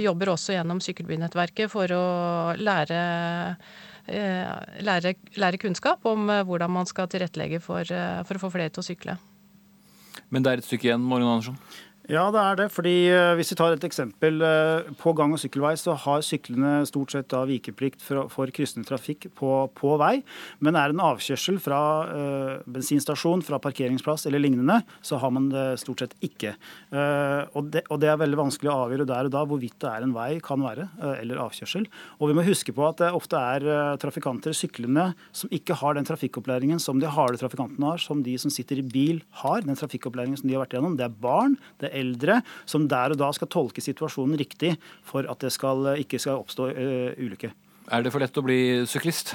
[0.00, 2.08] jobber også gjennom Sykkelbynettverket for å
[2.56, 3.04] lære
[4.08, 8.86] Lære, lære, kunnskap om hvordan man skal tilrettelegge for, for å få flere til å
[8.86, 9.18] sykle.
[10.30, 11.58] Men det er et stykke igjen, Morgan Andersson?
[12.08, 12.66] Ja, det er det.
[12.72, 14.40] fordi eh, Hvis vi tar et eksempel.
[14.40, 18.88] Eh, på gang- og sykkelvei så har syklene stort sett da vikeplikt for, for kryssende
[18.88, 20.22] trafikk på, på, vei.
[20.64, 25.50] Men er det en avkjørsel fra uh, bensinstasjon, fra parkeringsplass eller lignende, så har man
[25.52, 26.54] det stort sett ikke.
[26.88, 29.92] Uh, og, det, og, det, er veldig vanskelig å avgjøre der og da hvorvidt det
[29.92, 31.84] er en vei, kan være, uh, eller avkjørsel.
[32.18, 36.08] Og vi må huske på at det ofte er trafikanter, syklende, som ikke har den
[36.08, 39.60] trafikkopplæringen som de harde trafikantene har, som de som sitter i bil har.
[39.68, 40.96] Den trafikkopplæringen som de har vært igjennom.
[40.96, 41.58] Det er barn.
[41.82, 44.74] det er eldre som der og da skal tolke situasjonen riktig
[45.06, 47.52] for at det skal, ikke skal oppstå uh, ulykke.
[47.88, 49.34] Er det for lett å bli syklist?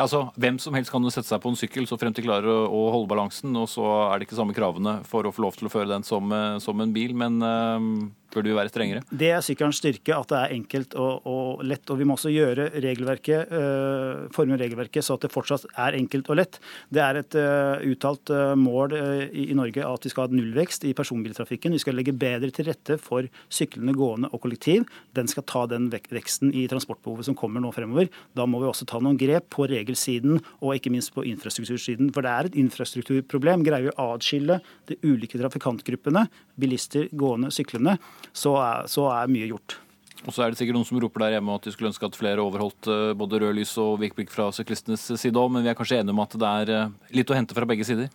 [0.00, 2.48] Altså, Hvem som helst kan jo sette seg på en sykkel så frem til klarer
[2.50, 5.68] å, holde balansen, og så er det ikke samme kravene for å få lov til
[5.68, 7.14] å føre den som, eh, som en bil.
[7.14, 7.78] Men uh,
[8.34, 9.02] Burde vi være strengere?
[9.10, 11.86] Det er sykkelens styrke, at det er enkelt og, og lett.
[11.92, 16.30] Og vi må også gjøre regelverket, uh, forme regelverket så at det fortsatt er enkelt
[16.32, 16.58] og lett.
[16.92, 20.86] Det er et uh, uttalt uh, mål i, i, Norge at vi skal ha nullvekst
[20.88, 21.74] i personbiltrafikken.
[21.76, 24.88] Vi skal legge bedre til rette for syklende, gående og kollektiv.
[25.14, 28.10] Den skal ta den veksten i transportbehovet som kommer nå fremover.
[28.34, 32.10] Da må vi også ta noen grep på regelsiden og ikke minst på infrastruktursiden.
[32.14, 33.64] For det er et infrastrukturproblem.
[33.66, 34.60] Greier vi å adskille
[34.90, 36.26] de ulike trafikantgruppene,
[36.60, 37.98] bilister, gående, syklende,
[38.32, 39.78] så er, så er mye gjort.
[40.24, 42.16] Og så er det sikkert noen som roper der hjemme at de skulle ønske at
[42.16, 45.76] flere overholdt eh, både rød lys og vikeplikt fra syklistenes side òg, men vi er
[45.78, 48.08] kanskje enige om at det er eh, litt å hente fra begge sider?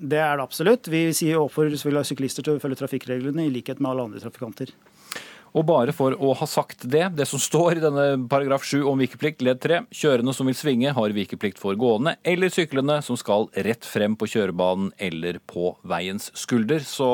[0.00, 0.88] Det er det absolutt.
[0.88, 4.72] Vi sier oppfordrer syklister til å følge trafikkreglene i likhet med alle andre trafikanter.
[5.50, 9.00] Og bare for å ha sagt det, det som står i denne paragraf 7 om
[9.02, 9.80] vikeplikt, ledd 3.
[9.90, 14.30] Kjørende som vil svinge, har vikeplikt for gående eller syklende som skal rett frem på
[14.30, 16.86] kjørebanen eller på veiens skulder.
[16.86, 17.10] Så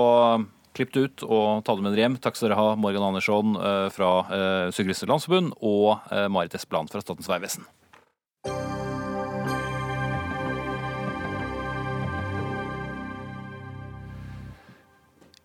[0.76, 2.18] Klipp det ut og ta det med dere hjem.
[2.20, 6.92] Takk skal dere ha, Morgan Andersson eh, fra eh, Syklistenes Landsforbund og eh, Marit Espeland
[6.92, 7.64] fra Statens vegvesen.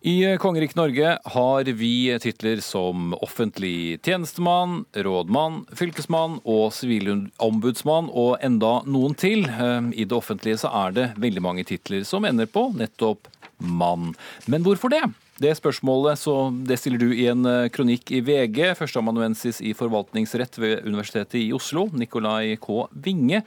[0.02, 8.80] I kongeriket Norge har vi titler som offentlig tjenestemann, rådmann, fylkesmann og sivilombudsmann og enda
[8.82, 9.46] noen til.
[9.46, 13.30] I det offentlige så er det veldig mange titler som ender på nettopp
[13.62, 14.16] mann.
[14.50, 15.04] Men hvorfor det?
[15.40, 16.34] Det spørsmålet så
[16.68, 21.48] det stiller du i en eh, kronikk i VG, førsteamanuensis i forvaltningsrett ved Universitetet i
[21.56, 22.84] Oslo, Nikolai K.
[22.92, 23.42] Winge.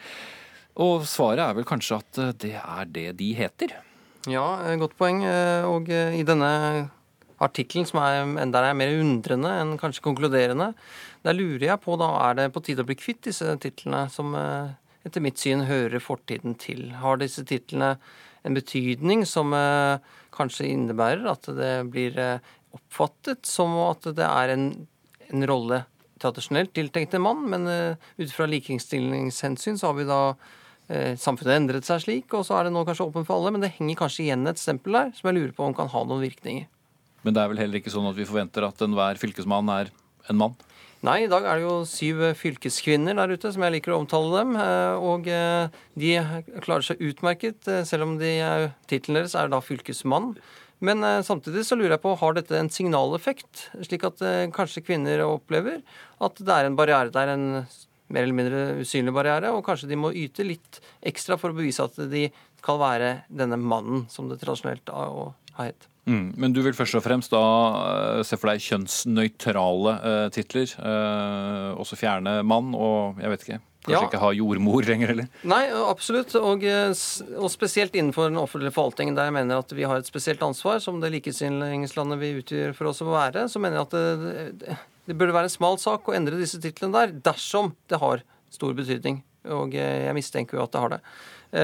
[0.82, 3.78] Og svaret er vel kanskje at eh, det er det de heter?
[4.26, 4.48] Ja,
[4.82, 5.22] godt poeng.
[5.30, 6.52] Eh, og i denne
[7.44, 10.72] artikkelen som er, der er mer undrende enn kanskje konkluderende.
[11.26, 14.36] Der lurer jeg på, da er det på tide å bli kvitt disse titlene som
[14.40, 14.76] eh,
[15.06, 16.88] etter mitt syn hører fortiden til.
[17.02, 17.96] Har disse titlene
[18.46, 19.98] en betydning som eh,
[20.36, 24.70] kanskje innebærer at det blir eh, oppfattet som at det er en,
[25.32, 25.84] en rolle
[26.22, 30.20] tradisjonelt tiltenkt en mann, men ut fra likestillingshensyn så har vi da
[31.18, 33.72] Samfunnet endret seg slik, og så er det nå kanskje åpent for alle, men det
[33.74, 36.68] henger kanskje igjen et stempel der som jeg lurer på om kan ha noen virkninger.
[37.26, 39.90] Men det er vel heller ikke sånn at vi forventer at enhver fylkesmann er
[40.30, 40.56] en mann?
[41.06, 44.40] Nei, i dag er det jo syv fylkeskvinner der ute, som jeg liker å omtale
[44.40, 44.56] dem.
[44.58, 46.14] Eh, og eh, de
[46.64, 48.32] klarer seg utmerket, eh, selv om de,
[48.90, 50.34] tittelen deres er da fylkesmann.
[50.86, 54.20] Men samtidig så lurer jeg på, har dette en signaleffekt, slik at
[54.54, 55.80] kanskje kvinner opplever
[56.22, 57.46] at det er en barriere der, en
[58.12, 61.88] mer eller mindre usynlig barriere, og kanskje de må yte litt ekstra for å bevise
[61.88, 62.28] at de
[62.60, 65.88] skal være denne mannen som det tradisjonelt har hett.
[66.06, 70.70] Mm, men du vil først og fremst da uh, se for deg kjønnsnøytrale uh, titler.
[70.78, 73.62] Uh, også fjerne mann og jeg vet ikke.
[73.86, 74.06] Kanskje ja.
[74.10, 75.28] ikke ha jordmor lenger, eller?
[75.46, 76.34] Nei, absolutt.
[76.40, 80.42] Og, og, spesielt innenfor den offentlige forvaltningen, der jeg mener at vi har et spesielt
[80.46, 84.48] ansvar, som det likestillingslandet vi utgjør for oss å være, så mener jeg at det,
[84.64, 88.26] det, det burde være en smal sak å endre disse titlene der, dersom det har
[88.54, 89.22] stor betydning.
[89.54, 91.02] Og jeg mistenker jo at det har det.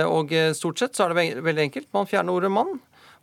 [0.05, 1.89] Og stort sett så er det veldig enkelt.
[1.97, 2.77] Man fjerner ordet mann.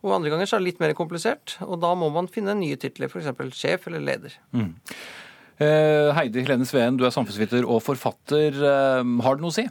[0.05, 2.77] Og andre ganger så er det litt mer komplisert, og da må man finne nye
[2.79, 3.57] titler, f.eks.
[3.57, 4.37] sjef eller leder.
[4.55, 4.71] Mm.
[5.59, 8.55] Eh, Heidi Helene Sveen, du er samfunnsviter og forfatter.
[8.55, 9.65] Eh, har det noe å si?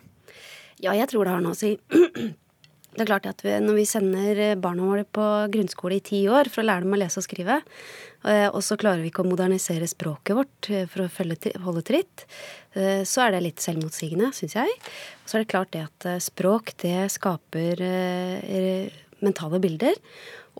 [0.84, 1.78] Ja, jeg tror det har noe å si.
[2.98, 6.48] Det er klart at vi, Når vi sender barna våre på grunnskole i ti år
[6.50, 7.60] for å lære dem å lese og skrive,
[8.26, 12.24] eh, og så klarer vi ikke å modernisere språket vårt for å følge, holde tritt,
[12.74, 14.74] så er det litt selvmotsigende, syns jeg.
[15.22, 17.84] Og så er det klart det at språk det skaper
[19.24, 19.96] mentale bilder.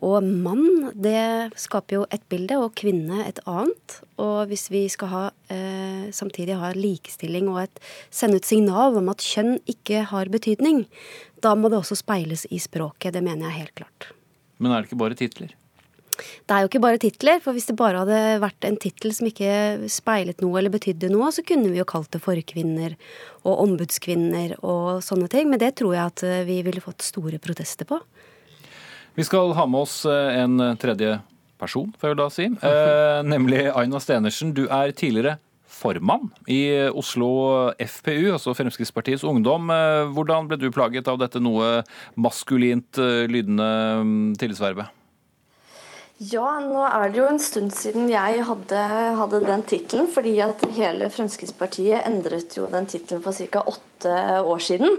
[0.05, 3.99] Og mann, det skaper jo et bilde, og kvinne et annet.
[4.23, 7.81] Og hvis vi skal ha, eh, samtidig ha likestilling og et,
[8.11, 10.87] sende ut signal om at kjønn ikke har betydning,
[11.43, 13.13] da må det også speiles i språket.
[13.13, 14.13] Det mener jeg helt klart.
[14.59, 15.55] Men er det ikke bare titler?
[16.19, 19.29] Det er jo ikke bare titler, for hvis det bare hadde vært en tittel som
[19.29, 22.97] ikke speilet noe eller betydde noe, så kunne vi jo kalt det forkvinner
[23.45, 25.51] og ombudskvinner og sånne ting.
[25.51, 28.01] Men det tror jeg at eh, vi ville fått store protester på.
[29.19, 31.17] Vi skal ha med oss eh, en tredje
[31.59, 32.45] person, får jeg da si.
[32.47, 34.53] Eh, nemlig Aina Stenersen.
[34.55, 36.61] Du er tidligere formann i
[36.95, 39.73] Oslo FPU, altså Fremskrittspartiets Ungdom.
[39.75, 41.81] Eh, hvordan ble du plaget av dette noe
[42.15, 43.67] maskulint eh, lydende
[44.07, 44.95] mm, tillitsvervet?
[46.19, 48.85] Ja, nå er det jo en stund siden jeg hadde,
[49.19, 50.07] hadde den tittelen.
[50.15, 53.63] Fordi at hele Fremskrittspartiet endret jo den tittelen for ca.
[53.75, 54.99] åtte år siden.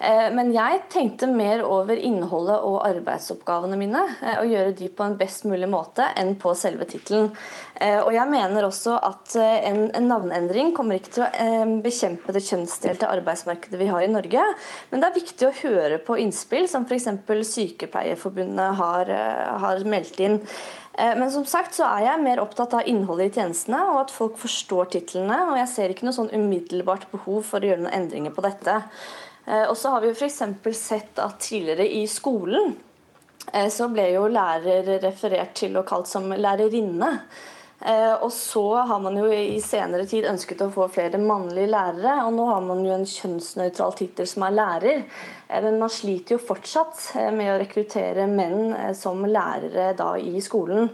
[0.00, 5.04] Eh, men jeg tenkte mer over innholdet og arbeidsoppgavene mine, eh, og gjøre de på
[5.04, 7.28] en best mulig måte enn på selve tittelen.
[7.76, 12.44] Eh, og jeg mener også at en, en navneendring kommer ikke til å bekjempe det
[12.48, 14.44] kjønnsdelte arbeidsmarkedet vi har i Norge,
[14.90, 17.08] men det er viktig å høre på innspill som f.eks.
[17.50, 19.10] Sykepleierforbundet har,
[19.62, 20.38] har meldt inn.
[21.00, 24.36] Men som sagt så er jeg mer opptatt av innholdet i tjenestene, og at folk
[24.40, 25.38] forstår titlene.
[25.48, 28.76] Og jeg ser ikke noe sånn umiddelbart behov for å gjøre noen endringer på dette.
[29.44, 30.42] Eh, og så har vi jo f.eks.
[30.78, 32.74] sett at tidligere i skolen
[33.52, 37.14] eh, så ble jo lærer referert til og kalt som lærerinne.
[37.80, 42.18] Eh, og så har man jo i senere tid ønsket å få flere mannlige lærere,
[42.26, 45.02] og nå har man jo en kjønnsnøytral tittel som er lærer.
[45.50, 47.00] Men man sliter jo fortsatt
[47.34, 50.92] med å rekruttere menn som lærere da i skolen.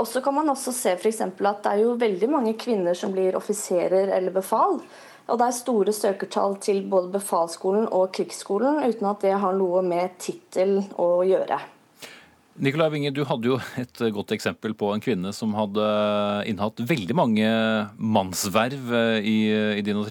[0.00, 1.20] Og så kan man også se f.eks.
[1.22, 4.80] at det er jo veldig mange kvinner som blir offiserer eller befal.
[5.32, 9.80] Og det er store søkertall til både befalsskolen og krigsskolen, uten at det har noe
[9.86, 11.56] med tittel å gjøre.
[12.60, 15.86] Nicolai Winge, du hadde jo et godt eksempel på en kvinne som hadde
[16.50, 17.48] innehatt veldig mange
[17.96, 18.92] mannsverv
[19.24, 19.38] i,
[19.80, 20.02] i din.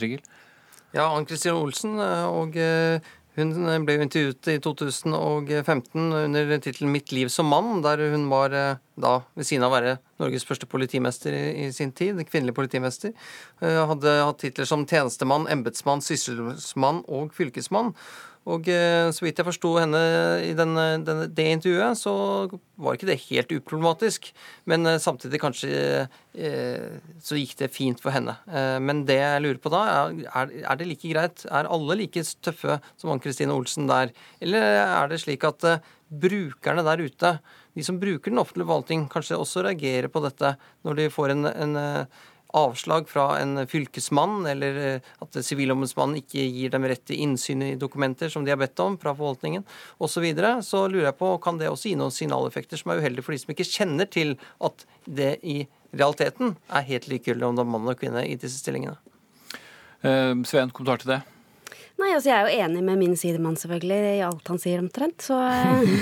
[0.91, 2.01] Ja, Ann Kristin Olsen.
[2.01, 2.97] Og eh,
[3.37, 8.51] hun ble jo intervjuet i 2015 under tittelen 'Mitt liv som mann', der hun var
[8.51, 13.13] eh, da ved siden av å være Norges første politimester i, sin tid, kvinnelig politimester.
[13.61, 17.95] Eh, hadde hatt titler som tjenestemann, embetsmann, sysselmann og fylkesmann.
[18.49, 19.99] Og eh, så vidt jeg forsto henne
[20.47, 20.73] i den,
[21.05, 22.13] den, det intervjuet, så
[22.81, 24.31] var ikke det helt uproblematisk.
[24.69, 25.69] Men eh, samtidig kanskje
[26.33, 28.33] eh, så gikk det fint for henne.
[28.81, 29.83] Men det jeg lurer på da,
[30.25, 31.45] er, er det like greit?
[31.53, 34.13] Er alle like tøffe som Ann-Kristine Olsen der?
[34.41, 35.67] Eller er det slik at
[36.11, 37.35] brukerne der ute,
[37.77, 41.47] de som bruker den offentlige forvaltning, kanskje også reagerer på dette når de får en,
[41.47, 41.77] en
[42.57, 47.73] avslag fra en fylkesmann, eller eh, at Sivilombudsmannen ikke gir dem rett til innsyn i
[47.79, 49.65] dokumenter som de har bedt om fra forvaltningen
[49.97, 53.01] osv., så, videre, så lurer jeg på kan det også gi noen signaleffekter som er
[53.01, 55.63] uheldige for de som ikke kjenner til at det i
[55.97, 58.99] realiteten er helt likegyldig om det er mann og kvinne i disse stillingene.
[60.05, 61.21] Eh, Sveen, kommentar til det?
[62.01, 65.21] Nei, altså Jeg er jo enig med min sidemann selvfølgelig i alt han sier omtrent,
[65.21, 65.37] så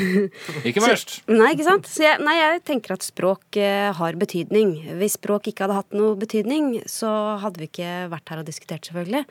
[0.70, 1.18] Ikke verst.
[1.18, 1.90] Så, nei, ikke sant.
[1.92, 4.76] Så jeg, nei, jeg tenker at språk uh, har betydning.
[5.00, 7.12] Hvis språk ikke hadde hatt noe betydning, så
[7.44, 9.26] hadde vi ikke vært her og diskutert, selvfølgelig.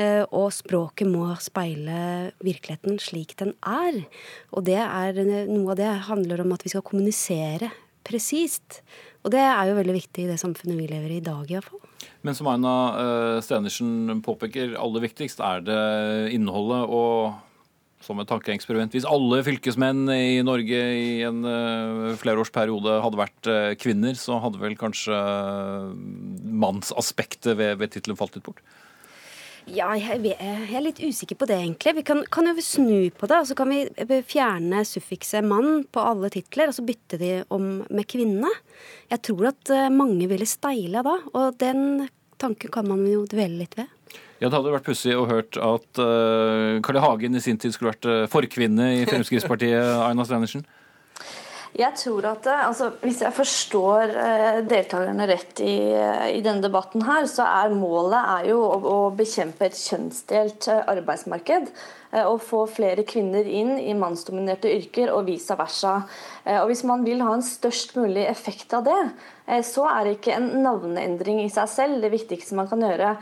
[0.00, 4.02] Uh, og språket må speile virkeligheten slik den er.
[4.50, 7.70] Og det er noe av det handler om at vi skal kommunisere
[8.06, 8.82] presist.
[9.22, 11.89] Og det er jo veldig viktig i det samfunnet vi lever i i dag, iallfall.
[12.26, 15.84] Men som Aina uh, Stenersen påpeker, aller viktigst er det
[16.36, 16.88] innholdet.
[16.88, 17.38] Og
[18.04, 23.72] som et tankeeksperiment, hvis alle fylkesmenn i Norge i en uh, flerårsperiode hadde vært uh,
[23.80, 25.16] kvinner, så hadde vel kanskje
[26.64, 28.64] mannsaspektet ved, ved tittelen falt litt bort?
[29.68, 31.94] Ja, jeg, er litt usikker på det, egentlig.
[32.00, 33.42] Vi kan, kan jo snu på det.
[33.42, 37.84] og Så kan vi fjerne suffikset 'mann' på alle titler, og så bytte de om
[37.90, 38.50] med 'kvinne'.
[39.10, 42.08] Jeg tror at eh, mange ville steile da, og den
[42.38, 43.88] tanken kan man jo dvele litt ved.
[44.40, 47.00] Ja, Det hadde vært pussig å hørt at uh, Carl I.
[47.04, 50.64] Hagen i sin tid skulle vært uh, forkvinne i Fremskrittspartiet, Aina Stenersen?
[51.78, 57.04] Jeg tror at altså, Hvis jeg forstår eh, deltakerne rett i, eh, i, denne debatten,
[57.06, 61.70] her, så er målet er jo å, å bekjempe et kjønnsdelt eh, arbeidsmarked.
[62.26, 65.92] Og få flere kvinner inn i mannsdominerte yrker og vice versa.
[66.42, 68.96] Og Hvis man vil ha en størst mulig effekt av det,
[69.62, 73.12] så er ikke en navneendring i seg selv det viktigste man kan gjøre.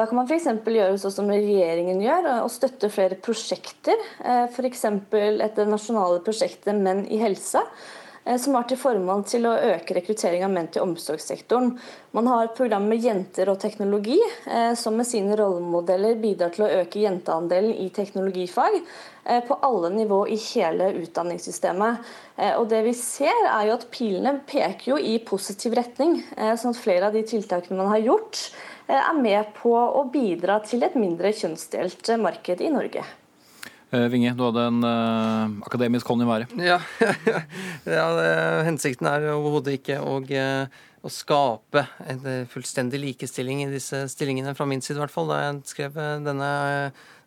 [0.00, 0.48] Da kan man f.eks.
[0.64, 4.00] gjøre sånn som regjeringen gjør, og støtte flere prosjekter.
[4.48, 4.86] F.eks.
[5.12, 7.97] et nasjonale prosjektet Menn i helse Eh,
[8.36, 11.70] som har til formål til å øke rekruttering av menn til omsorgssektoren.
[12.16, 17.00] Man har programmet Jenter og teknologi, eh, som med sine rollemodeller bidrar til å øke
[17.00, 22.10] jenteandelen i teknologifag eh, på alle nivå i hele utdanningssystemet.
[22.60, 26.78] Og det vi ser er jo at Pilene peker jo i positiv retning, sånn at
[26.78, 28.44] flere av de tiltakene man har gjort,
[28.86, 33.02] er med på å bidra til et mindre kjønnsdelt marked i Norge.
[33.90, 36.52] Eh, Vinge, du hadde en uh, akademisk hånd i været.
[36.60, 36.76] Ja,
[37.98, 38.28] ja det,
[38.66, 44.84] hensikten er overhodet ikke å, å skape en fullstendig likestilling i disse stillingene, fra min
[44.84, 46.52] side i hvert fall, da jeg skrev denne,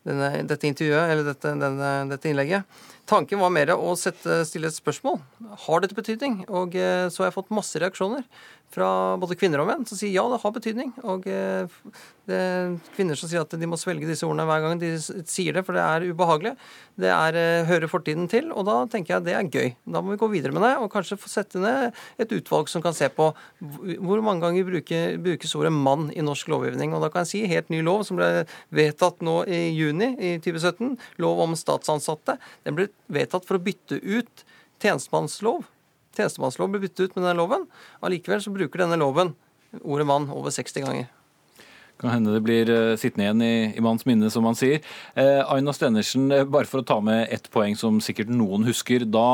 [0.06, 2.80] denne, dette intervjuet, eller dette, denne, dette, innlegget.
[3.10, 5.18] Tanken var mer å sette, stille et spørsmål.
[5.66, 6.44] Har dette betydning?
[6.46, 8.22] Og så har jeg fått masse reaksjoner
[8.72, 8.88] fra
[9.20, 10.92] både kvinner og menn som sier ja, det har betydning.
[11.04, 11.80] Og eh,
[12.28, 15.56] det er kvinner som sier at de må svelge disse ordene hver gang de sier
[15.56, 16.54] det, for det er ubehagelig.
[17.02, 19.74] Det er, eh, hører fortiden til, og da tenker jeg det er gøy.
[19.96, 22.84] Da må vi gå videre med det, og kanskje få sette ned et utvalg som
[22.84, 23.28] kan se på
[23.60, 26.96] hvor mange ganger bruker, brukes ordet mann i norsk lovgivning.
[26.96, 30.32] Og da kan jeg si helt ny lov som ble vedtatt nå i juni i
[30.42, 32.38] 2017, lov om statsansatte.
[32.64, 34.46] Den ble vedtatt for å bytte ut
[34.82, 35.66] tjenestemannslov
[36.16, 37.66] Tjenestemannslov ble byttet ut med denne loven.
[38.04, 39.34] Allikevel så bruker denne loven
[39.80, 41.10] ordet mann over 60 ganger.
[42.02, 44.80] Kan hende det blir uh, sittende igjen i, i manns minne, som man sier.
[45.14, 49.04] Eh, Aina Stenersen, uh, bare for å ta med ett poeng som sikkert noen husker.
[49.06, 49.26] Da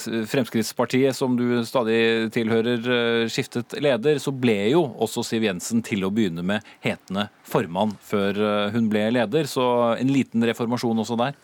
[0.00, 6.12] Fremskrittspartiet, som du stadig tilhører, skiftet leder, så ble jo også Siv Jensen til å
[6.14, 9.50] begynne med hetende formann før hun ble leder.
[9.50, 9.66] Så
[9.98, 11.36] en liten reformasjon også der?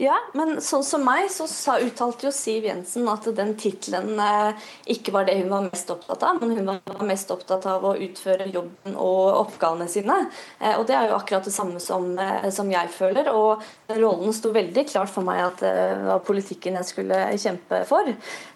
[0.00, 4.68] Ja, men sånn som meg, så sa, uttalte jo Siv Jensen at den tittelen eh,
[4.94, 7.92] ikke var det hun var mest opptatt av, men hun var mest opptatt av å
[8.00, 10.16] utføre jobben og oppgavene sine.
[10.56, 13.28] Eh, og det er jo akkurat det samme som, eh, som jeg føler.
[13.28, 13.60] Og
[13.92, 15.74] rollen sto veldig klart for meg at det
[16.06, 18.08] var politikken jeg skulle kjempe for.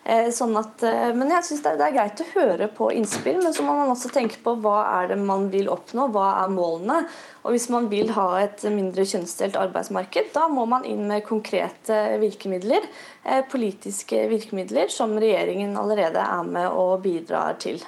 [0.04, 3.38] Eh, sånn at, eh, men jeg syns det, det, er greit å høre på innspill,
[3.40, 6.52] men så må man også tenke på hva er det man vil oppnå, hva er
[6.52, 6.98] målene.
[7.40, 12.18] Og hvis man vil ha et mindre kjønnsdelt arbeidsmarked, da må man inn med konkrete
[12.20, 12.84] virkemidler,
[13.24, 17.80] eh, politiske virkemidler, som regjeringen allerede er med og bidrar til.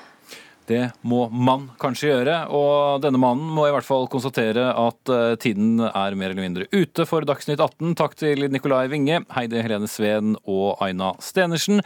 [0.67, 5.37] Det må man kanskje gjøre, og denne mannen må i hvert fall konstatere at eh,
[5.39, 7.95] tiden er mer eller mindre ute for Dagsnytt 18.
[7.99, 11.85] Takk til Nikolai Winge, Heidi Helene Sveen og Aina Stenersen.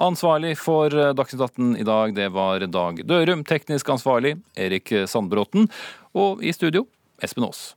[0.00, 3.44] Ansvarlig for eh, Dagsnytt 18 i dag, det var Dag Dørum.
[3.44, 5.68] Teknisk ansvarlig Erik Sandbråten.
[6.16, 6.86] Og i studio
[7.20, 7.72] Espen Aas.